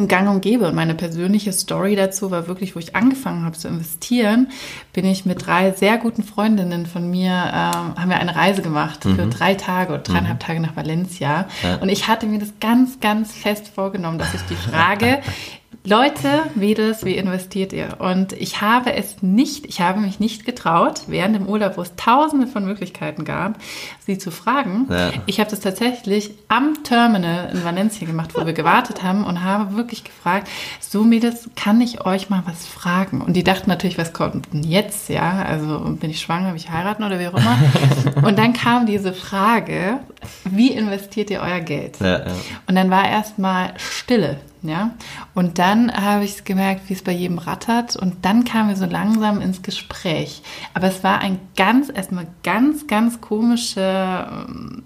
Gang 0.09 0.31
und 0.31 0.41
Gäbe. 0.41 0.69
Und 0.69 0.75
meine 0.75 0.95
persönliche 0.95 1.53
Story 1.53 1.97
dazu 1.97 2.31
war 2.31 2.49
wirklich, 2.49 2.75
wo 2.75 2.79
ich 2.79 2.97
angefangen 2.97 3.45
habe 3.45 3.59
zu 3.59 3.69
investieren, 3.69 4.49
bin 4.93 5.05
ich 5.05 5.27
mit 5.27 5.47
drei 5.47 5.73
sehr 5.73 5.99
guten 5.99 6.23
Freundinnen 6.23 6.87
von 6.87 7.11
mir, 7.11 7.31
ähm, 7.31 7.95
haben 7.97 8.09
wir 8.09 8.19
eine 8.19 8.35
Reise 8.35 8.63
gemacht 8.63 9.05
mhm. 9.05 9.17
für 9.17 9.27
drei 9.27 9.55
Tage 9.55 9.93
oder 9.93 10.03
dreieinhalb 10.03 10.37
mhm. 10.37 10.47
Tage 10.47 10.61
nach 10.61 10.77
Valencia. 10.77 11.47
Ja. 11.63 11.77
Und 11.77 11.91
ich 11.91 12.09
hatte 12.09 12.27
mir 12.27 12.39
das 12.39 12.55
ganz, 12.61 13.01
ganz 13.01 13.33
fest 13.33 13.69
vorgenommen, 13.69 14.19
dass 14.19 14.33
ich 14.35 14.43
die 14.43 14.57
Frage 14.57 15.21
Leute, 15.85 16.45
Mädels, 16.55 17.05
wie 17.05 17.17
investiert 17.17 17.73
ihr? 17.73 17.97
Und 17.99 18.35
ich 18.35 18.61
habe 18.61 18.93
es 18.95 19.21
nicht, 19.21 19.67
ich 19.67 19.81
habe 19.81 19.99
mich 19.99 20.21
nicht 20.21 20.45
getraut, 20.45 21.03
während 21.09 21.35
dem 21.35 21.49
Urlaub, 21.49 21.77
wo 21.77 21.83
es 21.83 21.97
tausende 21.97 22.47
von 22.47 22.65
Möglichkeiten 22.65 23.25
gab, 23.25 23.59
sie 24.07 24.17
zu 24.17 24.31
fragen. 24.31 24.87
Ja. 24.89 25.11
Ich 25.27 25.41
habe 25.41 25.51
das 25.51 25.59
tatsächlich 25.59 26.35
am 26.47 26.85
Terminal 26.85 27.51
in 27.53 27.65
Valencia 27.65 28.07
gemacht, 28.07 28.31
wo 28.35 28.47
wir 28.47 28.53
gewartet 28.53 29.03
haben 29.03 29.25
und 29.25 29.43
habe 29.43 29.75
wirklich 29.77 30.05
gefragt, 30.05 30.49
so 30.79 31.03
Mädels, 31.03 31.51
kann 31.57 31.81
ich 31.81 32.07
euch 32.07 32.31
mal 32.31 32.45
was 32.47 32.65
fragen? 32.65 33.21
Und 33.21 33.35
die 33.35 33.43
dachten 33.43 33.69
natürlich, 33.69 33.99
was 33.99 34.13
kommt 34.13 34.53
denn 34.53 34.63
jetzt? 34.63 35.09
Ja, 35.09 35.43
also 35.43 35.81
bin 35.99 36.11
ich 36.11 36.21
schwanger, 36.21 36.51
will 36.51 36.61
ich 36.61 36.71
heiraten 36.71 37.03
oder 37.03 37.19
wie 37.19 37.27
auch 37.27 37.35
immer? 37.35 37.59
und 38.23 38.39
dann 38.39 38.53
kam 38.53 38.87
diese 38.87 39.13
Frage, 39.13 39.99
wie 40.45 40.69
investiert 40.69 41.31
ihr 41.31 41.41
euer 41.41 41.61
Geld? 41.61 41.99
Ja, 41.99 42.21
ja. 42.21 42.27
Und 42.69 42.77
dann 42.77 42.89
war 42.89 43.09
erstmal 43.09 43.75
Stille. 43.79 44.39
Ja, 44.65 44.93
und 45.35 45.59
dann 45.59 45.93
habe 45.93 46.25
ich 46.25 46.45
gemerkt, 46.45 46.89
wie 46.89 46.93
es 46.93 47.03
bei 47.03 47.11
jedem 47.11 47.39
rattert. 47.39 47.97
Und 47.97 48.25
dann 48.25 48.45
kamen 48.45 48.69
wir 48.69 48.77
so 48.77 48.87
langsam 48.87 49.41
ins 49.41 49.63
Gespräch. 49.63 50.43
Aber 50.73 50.87
es 50.87 51.03
war 51.03 51.21
ein 51.21 51.41
ganz, 51.57 51.91
erstmal 51.93 52.29
ganz, 52.45 52.87
ganz 52.87 53.21
komischer 53.21 54.47
ähm, 54.49 54.85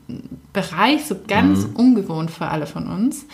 Bereich, 0.54 1.04
so 1.04 1.16
ganz 1.28 1.66
mhm. 1.66 1.76
ungewohnt 1.76 2.30
für 2.30 2.48
alle 2.48 2.66
von 2.66 2.86
uns. 2.86 3.26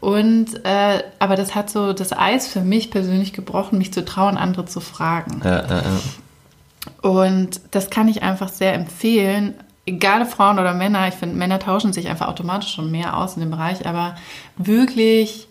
Und, 0.00 0.64
äh, 0.64 1.04
aber 1.20 1.36
das 1.36 1.54
hat 1.54 1.70
so 1.70 1.92
das 1.92 2.12
Eis 2.12 2.48
für 2.48 2.62
mich 2.62 2.90
persönlich 2.90 3.32
gebrochen, 3.32 3.78
mich 3.78 3.92
zu 3.92 4.04
trauen, 4.04 4.36
andere 4.36 4.64
zu 4.64 4.80
fragen. 4.80 5.42
Ja, 5.44 5.64
ja, 5.64 5.82
ja. 5.82 7.08
Und 7.08 7.60
das 7.70 7.88
kann 7.88 8.08
ich 8.08 8.24
einfach 8.24 8.48
sehr 8.48 8.74
empfehlen, 8.74 9.54
egal 9.86 10.26
Frauen 10.26 10.58
oder 10.58 10.74
Männer, 10.74 11.08
ich 11.08 11.14
finde, 11.14 11.36
Männer 11.36 11.58
tauschen 11.58 11.92
sich 11.92 12.08
einfach 12.08 12.28
automatisch 12.28 12.74
schon 12.74 12.90
mehr 12.90 13.16
aus 13.16 13.36
in 13.36 13.40
dem 13.40 13.50
Bereich, 13.50 13.86
aber 13.86 14.16
wirklich 14.56 15.48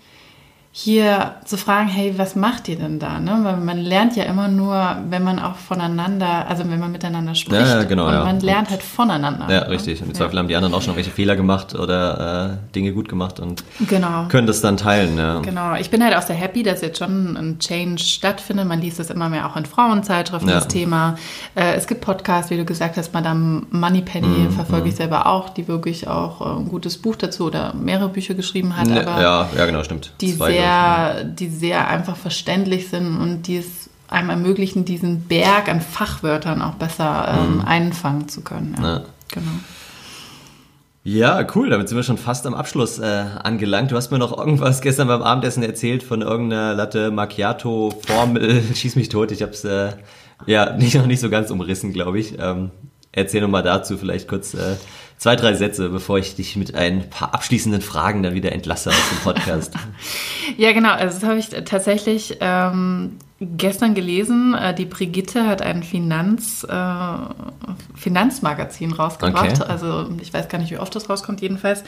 hier 0.76 1.36
zu 1.46 1.56
fragen, 1.56 1.88
hey, 1.88 2.16
was 2.18 2.36
macht 2.36 2.68
ihr 2.68 2.76
denn 2.76 2.98
da? 2.98 3.20
Ne? 3.20 3.42
Weil 3.44 3.58
man 3.58 3.78
lernt 3.78 4.16
ja 4.16 4.24
immer 4.24 4.48
nur, 4.48 4.98
wenn 5.08 5.24
man 5.24 5.38
auch 5.38 5.56
voneinander, 5.56 6.48
also 6.50 6.64
wenn 6.68 6.80
man 6.80 6.92
miteinander 6.92 7.36
spricht. 7.36 7.62
Ja, 7.62 7.82
ja 7.82 7.84
genau. 7.84 8.08
Und 8.08 8.14
ja. 8.14 8.24
man 8.24 8.40
lernt 8.40 8.72
halt 8.72 8.82
voneinander. 8.82 9.54
Ja, 9.54 9.60
richtig. 9.66 10.02
Und 10.02 10.08
im 10.08 10.16
Zweifel 10.16 10.40
haben 10.40 10.48
die 10.48 10.56
anderen 10.56 10.74
auch 10.74 10.82
schon 10.82 10.96
welche 10.96 11.12
Fehler 11.12 11.36
gemacht 11.36 11.76
oder 11.76 12.58
äh, 12.70 12.74
Dinge 12.74 12.92
gut 12.92 13.08
gemacht 13.08 13.40
und 13.40 13.64
genau. 13.88 14.26
können 14.30 14.48
das 14.48 14.62
dann 14.62 14.76
teilen. 14.76 15.16
Ja. 15.16 15.42
Genau. 15.42 15.76
Ich 15.76 15.92
bin 15.92 16.04
halt 16.04 16.18
auch 16.18 16.24
sehr 16.24 16.36
happy, 16.36 16.64
dass 16.64 16.82
jetzt 16.82 16.98
schon 16.98 17.38
ein 17.38 17.60
Change 17.60 18.02
stattfindet. 18.04 18.68
Man 18.68 18.82
liest 18.82 18.98
das 18.98 19.12
immer 19.12 19.30
mehr 19.30 19.48
auch 19.48 19.56
in 19.56 19.68
Frauenzeitschriften, 19.68 20.50
das 20.50 20.68
Thema. 20.68 21.18
Äh, 21.54 21.76
es 21.76 21.86
gibt 21.86 22.02
Podcasts, 22.02 22.50
wie 22.50 22.58
du 22.58 22.66
gesagt 22.66 22.98
hast, 22.98 23.14
Madame 23.14 23.62
Moneypenny 23.70 24.48
mm, 24.50 24.52
verfolge 24.54 24.86
mm. 24.86 24.90
ich 24.90 24.96
selber 24.96 25.28
auch, 25.28 25.50
die 25.50 25.68
wirklich 25.68 26.08
auch 26.08 26.42
äh, 26.42 26.60
ein 26.60 26.68
gutes 26.68 26.98
Buch 26.98 27.16
dazu 27.16 27.46
oder 27.46 27.76
mehrere 27.76 28.10
Bücher 28.10 28.34
geschrieben 28.34 28.76
hat. 28.76 28.88
Ne, 28.88 29.04
ja, 29.04 29.48
ja, 29.56 29.66
genau, 29.68 29.84
stimmt. 29.84 30.14
Die 30.20 30.36
Zwei 30.36 30.52
sehr 30.52 30.62
sehr, 30.63 31.23
die 31.23 31.49
sehr 31.49 31.88
einfach 31.88 32.15
verständlich 32.15 32.89
sind 32.89 33.17
und 33.17 33.43
die 33.43 33.58
es 33.58 33.89
einem 34.08 34.30
ermöglichen, 34.30 34.86
diesen 34.86 35.21
Berg 35.21 35.69
an 35.69 35.82
Fachwörtern 35.82 36.62
auch 36.62 36.76
besser 36.76 37.36
ähm, 37.36 37.56
mhm. 37.56 37.62
einfangen 37.62 38.28
zu 38.30 38.41
können. 38.41 38.76
Ja, 38.80 38.84
ja. 38.84 39.02
Genau. 39.32 39.52
Ja, 41.06 41.45
cool, 41.54 41.69
damit 41.69 41.89
sind 41.89 41.97
wir 41.97 42.04
schon 42.04 42.17
fast 42.17 42.47
am 42.47 42.54
Abschluss 42.54 42.97
äh, 42.99 43.26
angelangt. 43.43 43.91
Du 43.91 43.97
hast 43.97 44.12
mir 44.12 44.19
noch 44.19 44.38
irgendwas 44.38 44.80
gestern 44.80 45.10
beim 45.10 45.21
Abendessen 45.21 45.62
erzählt 45.62 46.02
von 46.02 46.21
irgendeiner 46.21 46.73
Latte 46.76 47.12
Macchiato 47.12 47.93
Formel. 48.08 48.63
Schieß 48.73 48.95
mich 48.95 49.10
tot, 49.10 49.32
ich 49.32 49.41
habe 49.41 49.52
es 49.52 49.65
äh, 49.65 49.91
ja 50.45 50.73
nicht, 50.78 50.95
noch 50.95 51.06
nicht 51.06 51.19
so 51.19 51.30
ganz 51.30 51.52
umrissen, 51.52 51.91
glaube 51.91 52.19
ich. 52.19 52.39
Ähm, 52.39 52.71
erzähl 53.13 53.41
noch 53.41 53.47
mal 53.47 53.63
dazu 53.63 53.97
vielleicht 53.97 54.28
kurz 54.28 54.54
äh, 54.54 54.76
zwei, 55.17 55.38
drei 55.38 55.54
Sätze, 55.54 55.89
bevor 55.89 56.17
ich 56.17 56.36
dich 56.36 56.58
mit 56.58 56.76
ein 56.76 57.10
paar 57.10 57.34
abschließenden 57.34 57.82
Fragen 57.82 58.23
dann 58.23 58.34
wieder 58.34 58.52
entlasse 58.52 58.89
aus 58.89 59.10
dem 59.10 59.19
Podcast. 59.19 59.73
ja, 60.58 60.73
genau. 60.73 60.91
Also 60.91 61.19
das 61.19 61.30
habe 61.30 61.39
ich 61.39 61.47
tatsächlich 61.63 62.38
ähm, 62.41 63.17
gestern 63.39 63.93
gelesen. 63.93 64.54
Äh, 64.54 64.73
die 64.73 64.86
Brigitte 64.86 65.47
hat 65.47 65.62
ein 65.62 65.84
Finanz, 65.84 66.65
äh, 66.69 67.06
Finanzmagazin 67.95 68.91
rausgebracht. 68.91 69.62
Okay. 69.62 69.71
Also 69.71 70.10
ich 70.21 70.34
weiß 70.34 70.49
gar 70.49 70.58
nicht, 70.58 70.71
wie 70.71 70.78
oft 70.78 70.93
das 70.95 71.10
rauskommt, 71.10 71.41
jedenfalls. 71.41 71.84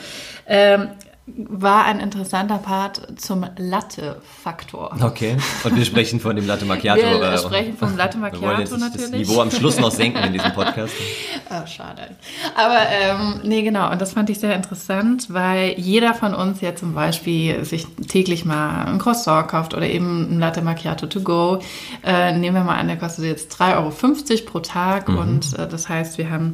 Ähm, 0.46 0.88
war 1.26 1.86
ein 1.86 1.98
interessanter 1.98 2.58
Part 2.58 3.20
zum 3.20 3.44
Latte-Faktor. 3.56 4.96
Okay, 5.00 5.36
und 5.64 5.76
wir 5.76 5.84
sprechen 5.84 6.20
von 6.20 6.36
dem 6.36 6.46
Latte 6.46 6.64
Macchiato. 6.64 7.02
Wir 7.02 7.16
oder? 7.16 7.36
sprechen 7.38 7.76
vom 7.76 7.96
Latte 7.96 8.16
Macchiato 8.16 8.42
wir 8.42 8.48
wollen 8.48 8.60
jetzt 8.60 8.78
natürlich. 8.78 9.10
das 9.10 9.10
Niveau 9.10 9.40
am 9.40 9.50
Schluss 9.50 9.80
noch 9.80 9.90
senken 9.90 10.22
in 10.22 10.32
diesem 10.34 10.52
Podcast. 10.52 10.94
oh, 11.50 11.66
schade. 11.66 12.10
Aber 12.54 12.78
ähm, 12.90 13.40
nee, 13.42 13.62
genau, 13.62 13.90
und 13.90 14.00
das 14.00 14.12
fand 14.12 14.30
ich 14.30 14.38
sehr 14.38 14.54
interessant, 14.54 15.26
weil 15.28 15.74
jeder 15.76 16.14
von 16.14 16.32
uns 16.32 16.60
ja 16.60 16.76
zum 16.76 16.94
Beispiel 16.94 17.64
sich 17.64 17.86
täglich 18.06 18.44
mal 18.44 18.84
ein 18.84 18.98
Croissant 18.98 19.48
kauft 19.48 19.74
oder 19.74 19.88
eben 19.88 20.36
ein 20.36 20.38
Latte 20.38 20.62
Macchiato 20.62 21.06
to 21.06 21.22
go. 21.22 21.60
Äh, 22.04 22.38
nehmen 22.38 22.54
wir 22.54 22.62
mal 22.62 22.76
an, 22.76 22.86
der 22.86 22.98
kostet 22.98 23.24
jetzt 23.24 23.52
3,50 23.52 23.74
Euro 23.74 24.44
pro 24.46 24.60
Tag 24.60 25.08
mhm. 25.08 25.18
und 25.18 25.58
äh, 25.58 25.66
das 25.66 25.88
heißt, 25.88 26.18
wir 26.18 26.30
haben, 26.30 26.52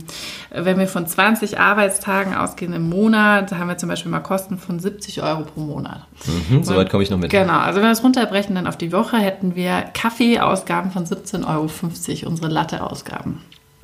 wenn 0.51 0.79
wir 0.79 0.89
von 0.89 1.07
20 1.07 1.59
Arbeitstagen 1.59 2.35
ausgehen 2.35 2.73
im 2.73 2.89
Monat, 2.89 3.53
haben 3.53 3.69
wir 3.69 3.77
zum 3.77 3.91
Beispiel 3.91 4.11
mal 4.11 4.21
Kosten 4.21 4.62
von 4.63 4.79
70 4.79 5.23
Euro 5.23 5.43
pro 5.43 5.61
Monat. 5.61 6.07
Mhm, 6.49 6.65
Soweit 6.65 6.91
komme 6.91 7.03
ich 7.03 7.11
noch 7.11 7.19
mit. 7.19 7.31
Genau, 7.31 7.59
also 7.59 7.81
wenn 7.81 7.89
wir 7.89 7.93
es 7.93 8.03
runterbrechen 8.03 8.55
dann 8.55 8.67
auf 8.67 8.77
die 8.77 8.93
Woche, 8.93 9.19
hätten 9.19 9.55
wir 9.55 9.83
Kaffeeausgaben 9.95 10.91
von 10.91 11.05
17,50 11.05 11.47
Euro, 11.47 12.31
unsere 12.31 12.49
Latte-Ausgaben. 12.49 13.41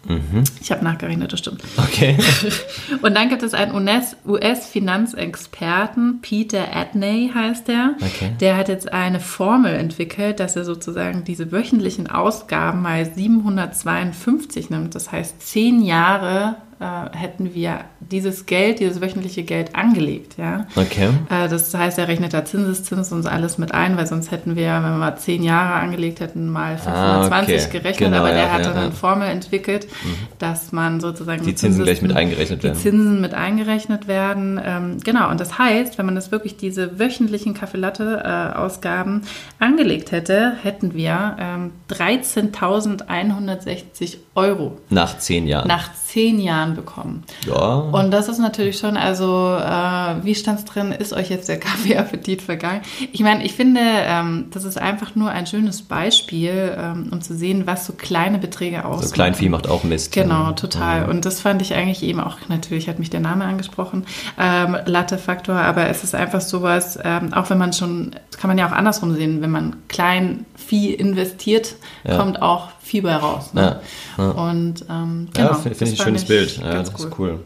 Mhm. 0.07 0.45
Ich 0.61 0.71
habe 0.71 0.85
nachgerechnet, 0.85 1.33
das 1.33 1.41
stimmt. 1.41 1.65
Okay. 1.77 2.17
Und 3.03 3.15
dann 3.15 3.29
gibt 3.29 3.43
es 3.43 3.53
einen 3.53 3.75
US-Finanzexperten, 3.75 6.21
Peter 6.23 6.75
Adney 6.75 7.31
heißt 7.35 7.67
der. 7.69 7.97
Okay. 8.01 8.31
Der 8.41 8.57
hat 8.57 8.69
jetzt 8.69 8.91
eine 8.93 9.19
Formel 9.21 9.75
entwickelt, 9.75 10.41
dass 10.41 10.57
er 10.57 10.65
sozusagen 10.65 11.25
diese 11.25 11.53
wöchentlichen 11.53 12.09
Ausgaben 12.09 12.81
mal 12.83 13.13
752 13.13 14.71
nimmt. 14.71 14.95
Das 14.95 15.13
heißt, 15.13 15.43
zehn 15.43 15.83
Jahre 15.83 16.57
äh, 16.81 17.17
hätten 17.17 17.55
wir 17.55 17.81
dieses 18.01 18.45
Geld, 18.47 18.79
dieses 18.79 19.01
wöchentliche 19.01 19.43
Geld 19.43 19.75
angelegt. 19.75 20.37
Ja? 20.39 20.67
Okay. 20.77 21.09
Äh, 21.29 21.49
das 21.49 21.75
heißt, 21.75 21.99
er 21.99 22.07
rechnet 22.09 22.35
da 22.35 22.45
Zinseszins 22.45 23.11
und 23.13 23.27
alles 23.27 23.59
mit 23.59 23.75
ein, 23.75 23.97
weil 23.97 24.07
sonst 24.07 24.31
hätten 24.31 24.55
wir, 24.55 24.67
wenn 24.67 24.83
wir 24.83 24.99
mal 24.99 25.17
zehn 25.17 25.43
Jahre 25.43 25.81
angelegt 25.81 26.21
hätten, 26.21 26.49
mal 26.49 26.79
520 26.79 27.33
ah, 27.33 27.65
okay. 27.65 27.73
gerechnet. 27.73 28.11
Genau, 28.11 28.19
aber 28.19 28.31
der 28.31 28.45
ja, 28.45 28.53
hat 28.53 28.65
dann 28.65 28.77
ja. 28.77 28.83
eine 28.83 28.93
Formel 28.93 29.27
entwickelt, 29.29 29.89
mhm. 30.05 30.15
dass 30.39 30.71
man 30.71 31.01
sozusagen 31.01 31.45
die 31.45 31.53
Zinsen 31.55 31.83
gleich 31.83 32.01
mit 32.01 32.15
eingerechnet 32.15 32.63
werden. 32.63 32.77
Die 32.77 32.81
Zinsen 32.81 33.21
mit 33.21 33.35
eingerechnet 33.35 34.07
werden. 34.07 34.61
Ähm, 34.65 34.99
genau. 35.03 35.31
Und 35.31 35.41
das 35.41 35.59
heißt, 35.59 35.99
wenn 35.99 36.07
man 36.07 36.15
das 36.15 36.31
wirklich 36.31 36.57
diese 36.57 37.01
wöchentlichen 37.01 37.55
Kaffeelatte-Ausgaben 37.55 39.23
angelegt 39.59 40.13
hätte, 40.13 40.53
hätten 40.63 40.95
wir 40.95 41.37
ähm, 41.41 41.73
13.160 41.91 44.19
Euro. 44.35 44.79
Nach 44.91 45.19
zehn 45.19 45.49
Jahren. 45.49 45.67
Nach 45.67 45.95
zehn 45.95 46.39
Jahren 46.41 46.68
bekommen. 46.75 47.25
Ja. 47.47 47.75
Und 47.75 48.11
das 48.11 48.29
ist 48.29 48.39
natürlich 48.39 48.79
schon, 48.79 48.97
also 48.97 49.57
äh, 49.57 50.25
wie 50.25 50.35
stand 50.35 50.61
es 50.61 50.65
drin, 50.65 50.93
ist 50.93 51.13
euch 51.13 51.31
jetzt 51.31 51.49
der 51.49 51.59
Kaffeeappetit 51.61 52.43
vergangen? 52.43 52.81
Ich 53.13 53.21
meine, 53.21 53.45
ich 53.45 53.55
finde, 53.55 53.81
ähm, 53.83 54.47
das 54.51 54.65
ist 54.65 54.79
einfach 54.79 55.15
nur 55.15 55.31
ein 55.31 55.47
schönes 55.47 55.83
Beispiel, 55.83 56.77
ähm, 56.77 57.09
um 57.11 57.21
zu 57.21 57.35
sehen, 57.35 57.67
was 57.67 57.87
so 57.87 57.93
kleine 57.93 58.39
Beträge 58.39 58.85
ausmachen. 58.85 59.09
So 59.09 59.15
Kleinvieh 59.15 59.49
macht 59.49 59.69
auch 59.69 59.85
Mist. 59.85 60.13
Genau, 60.13 60.53
total. 60.53 61.05
Mhm. 61.05 61.11
Und 61.11 61.25
das 61.25 61.41
fand 61.41 61.63
ich 61.63 61.75
eigentlich 61.75 62.03
eben 62.03 62.21
auch, 62.21 62.37
natürlich 62.49 62.89
hat 62.89 62.99
mich 62.99 63.11
der 63.11 63.21
Name 63.21 63.45
angesprochen, 63.45 64.05
ähm, 64.39 64.77
Latte-Faktor, 64.85 65.57
aber 65.57 65.89
es 65.89 66.05
ist 66.05 66.15
einfach 66.15 66.41
sowas, 66.41 66.99
ähm, 67.03 67.33
auch 67.33 67.51
wenn 67.51 67.59
man 67.59 67.73
schon, 67.73 68.13
das 68.31 68.41
kann 68.41 68.49
man 68.49 68.59
ja 68.59 68.67
auch 68.67 68.73
andersrum 68.73 69.15
sehen, 69.15 69.43
wenn 69.43 69.51
man 69.51 69.77
klein 69.89 70.47
Vieh 70.55 70.93
investiert, 70.93 71.77
ja. 72.05 72.17
kommt 72.17 72.43
auch 72.43 72.69
viel 72.89 73.03
bei 73.03 73.15
raus. 73.15 73.55
Ne? 73.55 73.81
Ja, 74.17 74.25
ja. 74.25 74.31
Und 74.31 74.85
ähm, 74.89 75.29
genau, 75.33 75.49
ja, 75.49 75.55
finde 75.55 75.77
find 75.77 75.93
ich 75.93 76.01
ein 76.01 76.05
schönes 76.05 76.25
Bild. 76.25 76.59
Ja, 76.59 76.83
das 76.83 76.91
cool. 76.91 77.07
ist 77.07 77.19
cool. 77.19 77.41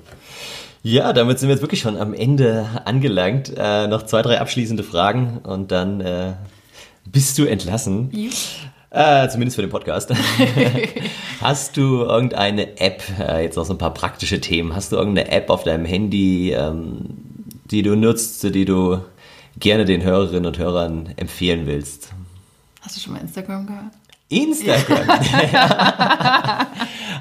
Ja, 0.85 1.13
damit 1.13 1.39
sind 1.39 1.49
wir 1.49 1.55
jetzt 1.55 1.63
wirklich 1.63 1.81
schon 1.81 1.97
am 1.97 2.15
Ende 2.15 2.67
angelangt. 2.85 3.53
Äh, 3.57 3.87
noch 3.87 4.05
zwei, 4.05 4.23
drei 4.23 4.41
abschließende 4.41 4.83
Fragen 4.83 5.39
und 5.45 5.71
dann 5.71 6.01
äh, 6.01 6.33
bist 7.05 7.39
du 7.39 7.45
entlassen. 7.45 8.11
Äh, 8.91 9.29
zumindest 9.29 9.57
für 9.57 9.63
den 9.63 9.71
Podcast. 9.71 10.13
Hast 11.41 11.77
du 11.77 12.03
irgendeine 12.03 12.79
App, 12.81 13.03
äh, 13.19 13.45
jetzt 13.45 13.57
noch 13.57 13.65
so 13.65 13.75
ein 13.75 13.79
paar 13.79 13.95
praktische 13.95 14.41
Themen, 14.41 14.77
hast 14.77 14.93
du 14.93 14.97
irgendeine 14.97 15.31
App 15.31 15.51
auf 15.51 15.65
deinem 15.65 15.85
Handy, 15.85 16.53
ähm, 16.53 17.07
die 17.71 17.83
du 17.83 17.97
nutzt, 17.97 18.45
die 18.45 18.65
du 18.65 18.99
gerne 19.59 19.85
den 19.85 20.03
Hörerinnen 20.03 20.47
und 20.47 20.59
Hörern 20.59 21.15
empfehlen 21.17 21.67
willst? 21.67 22.13
Hast 22.81 22.97
du 22.97 23.01
schon 23.01 23.15
mal 23.15 23.21
Instagram 23.21 23.67
gehört? 23.67 23.93
Instagram. 24.33 25.09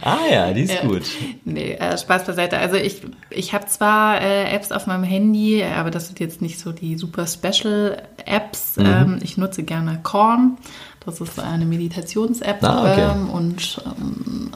ah 0.02 0.18
ja, 0.32 0.54
die 0.54 0.62
ist 0.62 0.74
ja. 0.74 0.82
gut. 0.82 1.04
Nee, 1.46 1.74
äh, 1.74 1.98
Spaß 1.98 2.26
beiseite. 2.26 2.58
Also 2.58 2.78
ich, 2.78 3.02
ich 3.30 3.54
habe 3.54 3.66
zwar 3.68 4.22
äh, 4.22 4.54
Apps 4.54 4.72
auf 4.72 4.88
meinem 4.88 5.04
Handy, 5.04 5.64
aber 5.64 5.92
das 5.92 6.08
sind 6.08 6.20
jetzt 6.20 6.42
nicht 6.42 6.60
so 6.60 6.72
die 6.72 6.98
super 6.98 7.28
Special 7.28 8.02
Apps. 8.26 8.78
Mhm. 8.78 8.86
Ähm, 8.86 9.20
ich 9.22 9.38
nutze 9.38 9.64
gerne 9.64 10.00
Korn. 10.04 10.58
Das 11.06 11.20
ist 11.20 11.40
eine 11.40 11.66
Meditations-App 11.66 12.64
ah, 12.64 12.92
okay. 12.92 13.10
ähm, 13.12 13.30
und 13.30 13.82
ähm, 13.86 14.52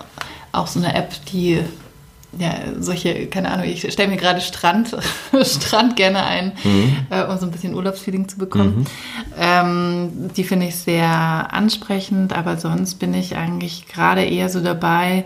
auch 0.51 0.67
so 0.67 0.79
eine 0.79 0.93
App, 0.93 1.13
die 1.31 1.61
ja, 2.37 2.53
solche, 2.79 3.27
keine 3.27 3.51
Ahnung, 3.51 3.65
ich 3.65 3.91
stelle 3.91 4.09
mir 4.09 4.17
gerade 4.17 4.41
Strand, 4.41 4.95
Strand 5.43 5.95
gerne 5.95 6.23
ein, 6.23 6.51
mhm. 6.63 6.97
äh, 7.09 7.23
um 7.23 7.37
so 7.37 7.45
ein 7.45 7.51
bisschen 7.51 7.73
Urlaubsfeeling 7.73 8.27
zu 8.27 8.37
bekommen. 8.37 8.79
Mhm. 8.79 8.85
Ähm, 9.39 10.09
die 10.35 10.43
finde 10.43 10.67
ich 10.67 10.75
sehr 10.75 11.07
ansprechend, 11.53 12.33
aber 12.33 12.57
sonst 12.57 12.95
bin 12.95 13.13
ich 13.13 13.35
eigentlich 13.35 13.87
gerade 13.87 14.23
eher 14.23 14.49
so 14.49 14.61
dabei, 14.61 15.25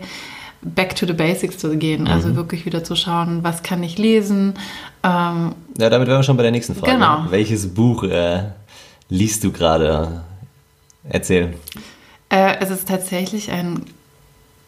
back 0.62 0.94
to 0.94 1.06
the 1.06 1.12
basics 1.12 1.58
zu 1.58 1.76
gehen. 1.76 2.06
Also 2.06 2.28
mhm. 2.28 2.36
Wirklich 2.36 2.66
wieder 2.66 2.84
zu 2.84 2.94
schauen, 2.94 3.42
was 3.42 3.62
kann 3.62 3.82
ich 3.82 3.98
lesen. 3.98 4.54
Ähm, 5.02 5.54
ja, 5.78 5.90
damit 5.90 6.08
wären 6.08 6.18
wir 6.18 6.22
schon 6.22 6.36
bei 6.36 6.42
der 6.42 6.52
nächsten 6.52 6.74
Frage. 6.74 6.92
Genau. 6.92 7.24
Welches 7.30 7.72
Buch 7.72 8.04
äh, 8.04 8.44
liest 9.08 9.42
du 9.44 9.52
gerade? 9.52 10.22
Erzähl. 11.08 11.54
Äh, 12.28 12.56
es 12.60 12.70
ist 12.70 12.86
tatsächlich 12.86 13.50
ein 13.50 13.84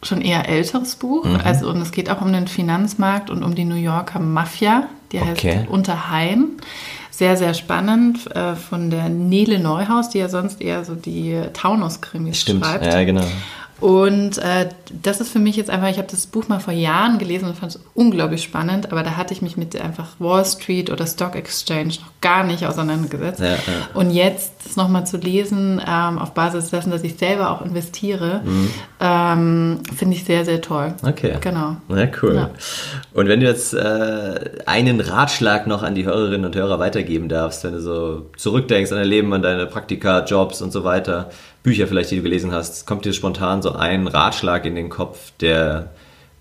schon 0.03 0.21
eher 0.21 0.49
älteres 0.49 0.97
Buch. 0.97 1.25
Mhm. 1.25 1.41
Also, 1.45 1.69
und 1.69 1.81
es 1.81 1.93
geht 1.93 2.11
auch 2.11 2.21
um 2.21 2.33
den 2.33 2.49
Finanzmarkt 2.49 3.31
und 3.31 3.43
um 3.43 3.55
die 3.55 3.65
New 3.65 3.77
Yorker 3.77 4.19
Mafia. 4.19 4.88
Die 5.12 5.19
okay. 5.19 5.59
heißt 5.59 5.69
Unterhain. 5.69 6.45
Sehr, 7.11 7.37
sehr 7.37 7.55
spannend 7.55 8.35
äh, 8.35 8.57
von 8.57 8.91
der 8.91 9.09
Nele 9.11 9.59
Neuhaus, 9.59 10.09
die 10.09 10.19
ja 10.19 10.29
sonst 10.29 10.61
eher 10.62 10.85
so 10.85 10.95
die 10.95 11.41
Taunus-Krimis 11.53 12.41
schreibt. 12.41 12.87
Ja, 12.87 13.05
genau. 13.05 13.25
Und 13.83 14.38
äh, 14.38 14.68
das 15.03 15.21
ist 15.21 15.33
für 15.33 15.40
mich 15.40 15.57
jetzt 15.57 15.68
einfach, 15.68 15.88
ich 15.88 15.99
habe 15.99 16.07
das 16.09 16.29
Buch 16.29 16.47
mal 16.47 16.61
vor 16.61 16.73
Jahren 16.73 17.18
gelesen 17.18 17.49
und 17.49 17.57
fand 17.57 17.75
es 17.75 17.81
unglaublich 17.95 18.40
spannend, 18.40 18.92
aber 18.92 19.03
da 19.03 19.16
hatte 19.16 19.35
ich 19.35 19.42
mich 19.42 19.57
mit 19.57 19.75
einfach 19.75 20.07
Wall 20.21 20.45
Street 20.45 20.88
oder 20.88 21.05
Stock 21.05 21.35
Exchange 21.35 21.88
noch 21.88 22.12
gar 22.21 22.45
nicht 22.45 22.64
auseinandergesetzt. 22.64 23.40
Ja, 23.40 23.47
ja. 23.49 23.57
Und 23.95 24.12
jetzt 24.12 24.53
das 24.64 24.77
nochmal 24.77 25.05
zu 25.05 25.16
lesen, 25.16 25.83
ähm, 25.85 26.21
auf 26.21 26.33
Basis 26.33 26.71
dessen, 26.71 26.92
dass 26.92 27.03
ich 27.03 27.18
selber 27.18 27.51
auch 27.51 27.61
investiere, 27.61 28.42
mhm. 28.45 28.71
ähm, 29.01 29.81
finde 29.97 30.14
ich 30.14 30.23
sehr, 30.23 30.45
sehr 30.45 30.61
toll. 30.61 30.95
Okay. 31.03 31.38
Genau. 31.40 31.77
Ja, 31.88 32.07
cool. 32.23 32.37
Ja. 32.37 32.51
Und 33.12 33.27
wenn 33.27 33.40
du 33.40 33.47
jetzt 33.47 33.75
äh, 33.75 34.61
einen 34.64 35.01
Ratschlag 35.01 35.66
noch 35.66 35.83
an 35.83 35.97
die 35.97 36.05
Hörerinnen 36.05 36.47
und 36.47 36.55
Hörer 36.55 36.79
weitergeben 36.79 37.29
darfst, 37.29 37.64
wenn 37.64 37.73
du 37.73 37.81
so 37.81 38.31
zurückdenkst 38.37 38.92
an 38.92 38.99
dein 38.99 39.09
Leben, 39.09 39.33
an 39.33 39.42
deine 39.42 39.66
Praktika, 39.66 40.25
Jobs 40.25 40.62
und 40.62 40.71
so 40.71 40.85
weiter, 40.85 41.31
Bücher 41.62 41.87
vielleicht, 41.87 42.11
die 42.11 42.16
du 42.16 42.22
gelesen 42.22 42.53
hast, 42.53 42.87
kommt 42.87 43.05
dir 43.05 43.12
spontan 43.12 43.62
so 43.62 43.72
ein 43.72 44.07
Ratschlag 44.09 44.64
in 44.64 44.75
den 44.75 44.88
Kopf, 44.88 45.33
der 45.40 45.90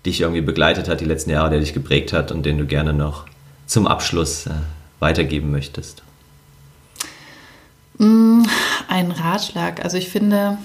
dich 0.04 0.20
irgendwie 0.20 0.40
begleitet 0.40 0.88
hat 0.88 1.00
die 1.00 1.04
letzten 1.04 1.30
Jahre, 1.30 1.50
der 1.50 1.60
dich 1.60 1.74
geprägt 1.74 2.12
hat 2.12 2.32
und 2.32 2.44
den 2.44 2.58
du 2.58 2.66
gerne 2.66 2.92
noch 2.92 3.26
zum 3.66 3.86
Abschluss 3.86 4.46
äh, 4.46 4.50
weitergeben 4.98 5.52
möchtest? 5.52 6.02
Mm, 7.98 8.42
ein 8.88 9.12
Ratschlag. 9.12 9.84
Also 9.84 9.96
ich 9.96 10.08
finde, 10.08 10.58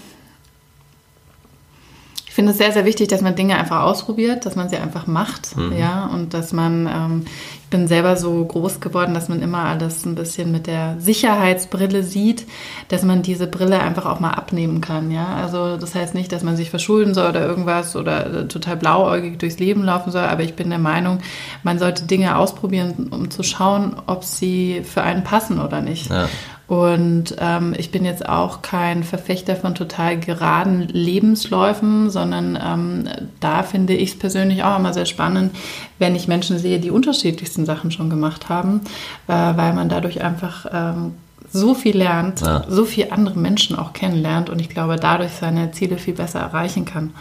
finde 2.37 2.51
es 2.51 2.59
sehr, 2.59 2.71
sehr 2.71 2.85
wichtig, 2.85 3.07
dass 3.07 3.21
man 3.21 3.33
Dinge 3.33 3.57
einfach 3.57 3.81
ausprobiert, 3.81 4.45
dass 4.45 4.55
man 4.55 4.69
sie 4.69 4.77
einfach 4.77 5.07
macht, 5.07 5.57
mhm. 5.57 5.75
ja, 5.75 6.05
und 6.05 6.35
dass 6.35 6.53
man 6.53 6.85
ähm, 6.85 7.25
bin 7.71 7.87
selber 7.87 8.15
so 8.15 8.45
groß 8.45 8.79
geworden, 8.79 9.15
dass 9.15 9.27
man 9.27 9.41
immer 9.41 9.63
alles 9.63 10.05
ein 10.05 10.13
bisschen 10.13 10.51
mit 10.51 10.67
der 10.67 10.97
Sicherheitsbrille 10.99 12.03
sieht, 12.03 12.45
dass 12.89 13.01
man 13.01 13.23
diese 13.23 13.47
Brille 13.47 13.79
einfach 13.79 14.05
auch 14.05 14.19
mal 14.19 14.35
abnehmen 14.35 14.81
kann. 14.81 15.09
Ja, 15.09 15.33
also 15.33 15.77
das 15.77 15.95
heißt 15.95 16.13
nicht, 16.13 16.31
dass 16.31 16.43
man 16.43 16.55
sich 16.55 16.69
verschulden 16.69 17.15
soll 17.15 17.27
oder 17.27 17.43
irgendwas 17.43 17.95
oder 17.95 18.47
total 18.47 18.77
blauäugig 18.77 19.39
durchs 19.39 19.57
Leben 19.57 19.83
laufen 19.83 20.11
soll, 20.11 20.25
aber 20.25 20.43
ich 20.43 20.53
bin 20.53 20.69
der 20.69 20.77
Meinung, 20.77 21.21
man 21.63 21.79
sollte 21.79 22.03
Dinge 22.03 22.37
ausprobieren, 22.37 23.07
um 23.09 23.31
zu 23.31 23.41
schauen, 23.41 23.95
ob 24.05 24.23
sie 24.23 24.83
für 24.83 25.01
einen 25.01 25.23
passen 25.23 25.59
oder 25.59 25.81
nicht. 25.81 26.11
Ja. 26.11 26.29
Und 26.67 27.35
ähm, 27.39 27.73
ich 27.77 27.91
bin 27.91 28.03
jetzt 28.03 28.27
auch 28.27 28.61
kein 28.61 29.03
Verfechter 29.03 29.55
von 29.55 29.73
total 29.73 30.19
geraden 30.19 30.89
Lebensläufen, 30.89 32.09
sondern 32.09 32.59
ähm, 32.61 33.09
da 33.39 33.63
finde 33.63 33.93
ich 33.93 34.11
es 34.11 34.19
persönlich 34.19 34.63
auch 34.63 34.77
immer 34.77 34.93
sehr 34.93 35.05
spannend, 35.05 35.55
wenn 35.97 36.13
ich 36.13 36.27
Menschen 36.27 36.59
sehe, 36.59 36.79
die 36.79 36.91
unterschiedlichsten 36.91 37.65
Sachen 37.65 37.91
schon 37.91 38.09
gemacht 38.09 38.49
haben, 38.49 38.81
äh, 39.27 39.31
weil 39.31 39.73
man 39.73 39.87
dadurch 39.87 40.21
einfach 40.21 40.65
ähm, 40.73 41.13
so 41.49 41.73
viel 41.73 41.97
lernt, 41.97 42.41
ja. 42.41 42.65
so 42.67 42.83
viel 42.83 43.07
andere 43.11 43.39
Menschen 43.39 43.77
auch 43.77 43.93
kennenlernt 43.93 44.49
und 44.49 44.59
ich 44.59 44.67
glaube, 44.67 44.97
dadurch 44.97 45.31
seine 45.31 45.71
Ziele 45.71 45.97
viel 45.97 46.15
besser 46.15 46.39
erreichen 46.39 46.83
kann. 46.83 47.13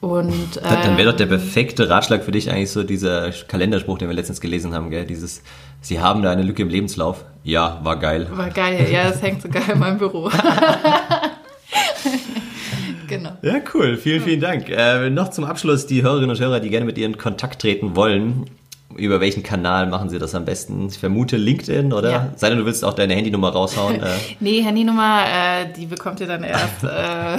Und, 0.00 0.58
äh, 0.58 0.60
dann 0.60 0.96
wäre 0.96 1.10
doch 1.10 1.16
der 1.16 1.26
perfekte 1.26 1.88
Ratschlag 1.88 2.22
für 2.22 2.30
dich 2.30 2.50
eigentlich 2.50 2.70
so 2.70 2.84
dieser 2.84 3.32
Kalenderspruch, 3.32 3.98
den 3.98 4.08
wir 4.08 4.14
letztens 4.14 4.40
gelesen 4.40 4.72
haben, 4.72 4.90
gell? 4.90 5.04
Dieses, 5.04 5.42
Sie 5.80 6.00
haben 6.00 6.22
da 6.22 6.30
eine 6.30 6.42
Lücke 6.42 6.62
im 6.62 6.68
Lebenslauf. 6.68 7.24
Ja, 7.44 7.80
war 7.82 7.98
geil. 7.98 8.28
War 8.30 8.50
geil, 8.50 8.88
ja, 8.90 9.04
das 9.04 9.22
hängt 9.22 9.40
sogar 9.42 9.68
in 9.70 9.78
meinem 9.78 9.98
Büro. 9.98 10.30
genau. 13.08 13.30
Ja, 13.42 13.54
cool. 13.74 13.96
Vielen, 13.96 14.22
vielen 14.22 14.40
Dank. 14.40 14.68
Äh, 14.68 15.08
noch 15.10 15.30
zum 15.30 15.44
Abschluss 15.44 15.86
die 15.86 16.02
Hörerinnen 16.02 16.30
und 16.30 16.40
Hörer, 16.40 16.60
die 16.60 16.68
gerne 16.70 16.86
mit 16.86 16.96
dir 16.96 17.06
in 17.06 17.16
Kontakt 17.16 17.62
treten 17.62 17.96
wollen 17.96 18.44
über 18.98 19.20
welchen 19.20 19.42
Kanal 19.42 19.86
machen 19.86 20.08
Sie 20.08 20.18
das 20.18 20.34
am 20.34 20.44
besten? 20.44 20.88
Ich 20.88 20.98
vermute 20.98 21.36
LinkedIn, 21.36 21.92
oder? 21.92 22.10
Ja. 22.10 22.28
Sei 22.36 22.48
denn, 22.50 22.58
du 22.58 22.64
willst 22.66 22.84
auch 22.84 22.94
deine 22.94 23.14
Handynummer 23.14 23.50
raushauen. 23.50 23.98
Äh. 24.08 24.10
nee, 24.38 24.62
Handynummer, 24.62 25.24
äh, 25.24 25.66
die 25.76 25.86
bekommt 25.86 26.20
ihr 26.20 26.28
dann 26.28 26.44
erst, 26.44 26.84
äh, 26.84 27.38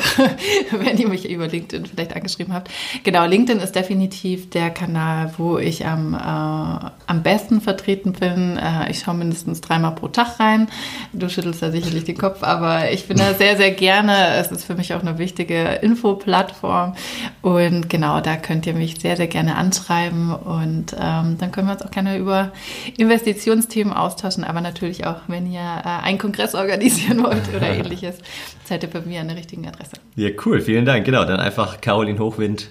wenn 0.83 0.97
ihr 0.97 1.07
mich 1.07 1.29
über 1.29 1.47
LinkedIn 1.47 1.85
vielleicht 1.85 2.15
angeschrieben 2.15 2.53
habt. 2.53 2.69
Genau, 3.03 3.25
LinkedIn 3.25 3.61
ist 3.61 3.75
definitiv 3.75 4.49
der 4.49 4.69
Kanal, 4.69 5.33
wo 5.37 5.57
ich 5.57 5.85
am, 5.85 6.13
äh, 6.13 6.17
am 6.17 7.23
besten 7.23 7.61
vertreten 7.61 8.13
bin. 8.13 8.57
Äh, 8.57 8.91
ich 8.91 8.99
schaue 8.99 9.15
mindestens 9.15 9.61
dreimal 9.61 9.95
pro 9.95 10.09
Tag 10.09 10.39
rein. 10.39 10.67
Du 11.13 11.29
schüttelst 11.29 11.61
da 11.61 11.71
sicherlich 11.71 12.03
den 12.03 12.17
Kopf, 12.17 12.43
aber 12.43 12.91
ich 12.91 13.07
bin 13.07 13.17
da 13.17 13.33
sehr, 13.37 13.55
sehr 13.57 13.71
gerne. 13.71 14.35
Es 14.35 14.51
ist 14.51 14.65
für 14.65 14.75
mich 14.75 14.93
auch 14.93 15.01
eine 15.01 15.17
wichtige 15.17 15.63
Infoplattform. 15.81 16.95
Und 17.41 17.89
genau, 17.89 18.21
da 18.21 18.35
könnt 18.35 18.67
ihr 18.67 18.73
mich 18.73 18.99
sehr, 18.99 19.17
sehr 19.17 19.27
gerne 19.27 19.55
anschreiben 19.55 20.33
und 20.33 20.95
ähm, 20.99 21.37
dann 21.37 21.48
können 21.51 21.67
wir 21.67 21.73
uns 21.73 21.81
auch 21.81 21.91
gerne 21.91 22.17
über 22.17 22.51
Investitionsthemen 22.97 23.93
austauschen, 23.93 24.43
aber 24.43 24.61
natürlich 24.61 25.05
auch, 25.05 25.21
wenn 25.27 25.51
ihr 25.51 25.59
äh, 25.59 26.03
einen 26.03 26.17
Kongress 26.17 26.55
organisieren 26.55 27.23
wollt 27.23 27.53
oder 27.55 27.67
ähnliches, 27.67 28.17
seid 28.65 28.83
ihr 28.83 28.89
bei 28.89 29.01
mir 29.01 29.21
an 29.21 29.27
der 29.27 29.37
richtigen 29.37 29.67
Adresse. 29.67 29.93
Ja, 30.15 30.29
cool, 30.45 30.61
vielen 30.61 30.85
Dank. 30.85 31.05
Genau, 31.05 31.25
dann 31.25 31.39
einfach 31.39 31.81
Caroline 31.81 32.19
Hochwind. 32.19 32.69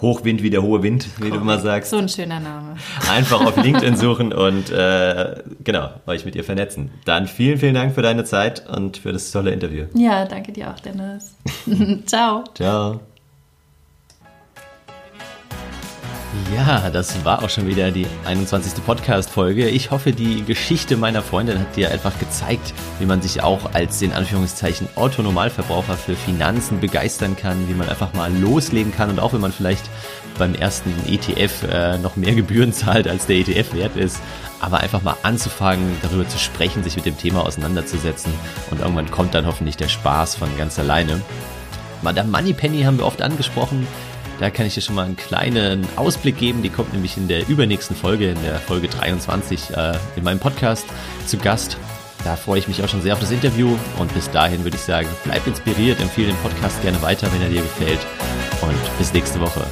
Hochwind 0.00 0.42
wie 0.42 0.50
der 0.50 0.62
hohe 0.62 0.82
Wind, 0.82 1.06
wie 1.18 1.24
cool. 1.24 1.30
du 1.30 1.36
immer 1.36 1.58
sagst. 1.58 1.90
So 1.90 1.98
ein 1.98 2.08
schöner 2.08 2.40
Name. 2.40 2.76
Einfach 3.10 3.40
auf 3.46 3.56
LinkedIn 3.56 3.96
suchen 3.96 4.32
und 4.32 4.70
äh, 4.70 5.42
genau, 5.62 5.90
euch 6.06 6.24
mit 6.24 6.34
ihr 6.34 6.44
vernetzen. 6.44 6.90
Dann 7.04 7.28
vielen, 7.28 7.58
vielen 7.58 7.74
Dank 7.74 7.94
für 7.94 8.02
deine 8.02 8.24
Zeit 8.24 8.68
und 8.68 8.98
für 8.98 9.12
das 9.12 9.30
tolle 9.30 9.52
Interview. 9.52 9.86
Ja, 9.94 10.24
danke 10.24 10.52
dir 10.52 10.70
auch, 10.70 10.80
Dennis. 10.80 11.36
Ciao. 12.06 12.44
Ciao. 12.54 13.00
Ja, 16.54 16.90
das 16.90 17.24
war 17.24 17.42
auch 17.42 17.50
schon 17.50 17.66
wieder 17.66 17.90
die 17.90 18.06
21. 18.24 18.84
Podcast-Folge. 18.84 19.68
Ich 19.68 19.90
hoffe, 19.90 20.12
die 20.12 20.44
Geschichte 20.44 20.96
meiner 20.96 21.22
Freundin 21.22 21.58
hat 21.58 21.76
dir 21.76 21.90
einfach 21.90 22.18
gezeigt, 22.18 22.74
wie 22.98 23.06
man 23.06 23.22
sich 23.22 23.42
auch 23.42 23.72
als 23.74 23.98
den 23.98 24.12
Anführungszeichen 24.12 24.88
Autonormalverbraucher 24.94 25.96
für 25.96 26.14
Finanzen 26.14 26.80
begeistern 26.80 27.36
kann, 27.36 27.68
wie 27.68 27.74
man 27.74 27.88
einfach 27.88 28.12
mal 28.14 28.32
loslegen 28.32 28.92
kann 28.92 29.10
und 29.10 29.20
auch 29.20 29.32
wenn 29.32 29.40
man 29.40 29.52
vielleicht 29.52 29.88
beim 30.38 30.54
ersten 30.54 30.92
ETF 31.06 31.62
äh, 31.70 31.98
noch 31.98 32.16
mehr 32.16 32.34
Gebühren 32.34 32.72
zahlt, 32.74 33.08
als 33.08 33.26
der 33.26 33.36
ETF 33.36 33.74
wert 33.74 33.96
ist, 33.96 34.20
aber 34.60 34.80
einfach 34.80 35.02
mal 35.02 35.16
anzufangen, 35.22 35.96
darüber 36.02 36.28
zu 36.28 36.38
sprechen, 36.38 36.82
sich 36.82 36.96
mit 36.96 37.06
dem 37.06 37.18
Thema 37.18 37.44
auseinanderzusetzen 37.44 38.32
und 38.70 38.80
irgendwann 38.80 39.10
kommt 39.10 39.34
dann 39.34 39.46
hoffentlich 39.46 39.76
der 39.76 39.88
Spaß 39.88 40.36
von 40.36 40.48
ganz 40.56 40.78
alleine. 40.78 41.20
Madame 42.02 42.30
Moneypenny 42.30 42.82
haben 42.82 42.98
wir 42.98 43.06
oft 43.06 43.22
angesprochen. 43.22 43.86
Da 44.40 44.50
kann 44.50 44.66
ich 44.66 44.74
dir 44.74 44.80
schon 44.80 44.94
mal 44.94 45.04
einen 45.04 45.16
kleinen 45.16 45.86
Ausblick 45.96 46.38
geben. 46.38 46.62
Die 46.62 46.70
kommt 46.70 46.92
nämlich 46.92 47.16
in 47.16 47.28
der 47.28 47.48
übernächsten 47.48 47.96
Folge, 47.96 48.30
in 48.30 48.42
der 48.42 48.58
Folge 48.58 48.88
23 48.88 49.70
äh, 49.70 49.94
in 50.16 50.24
meinem 50.24 50.40
Podcast 50.40 50.86
zu 51.26 51.38
Gast. 51.38 51.76
Da 52.24 52.36
freue 52.36 52.58
ich 52.58 52.68
mich 52.68 52.82
auch 52.82 52.88
schon 52.88 53.02
sehr 53.02 53.12
auf 53.12 53.20
das 53.20 53.30
Interview 53.30 53.76
und 53.98 54.12
bis 54.14 54.30
dahin 54.30 54.64
würde 54.64 54.76
ich 54.76 54.82
sagen, 54.82 55.08
bleib 55.24 55.46
inspiriert, 55.46 56.00
empfehle 56.00 56.28
den 56.28 56.36
Podcast 56.38 56.80
gerne 56.80 57.00
weiter, 57.02 57.30
wenn 57.32 57.42
er 57.42 57.50
dir 57.50 57.60
gefällt 57.60 58.00
und 58.62 58.98
bis 58.98 59.12
nächste 59.12 59.40
Woche. 59.40 59.66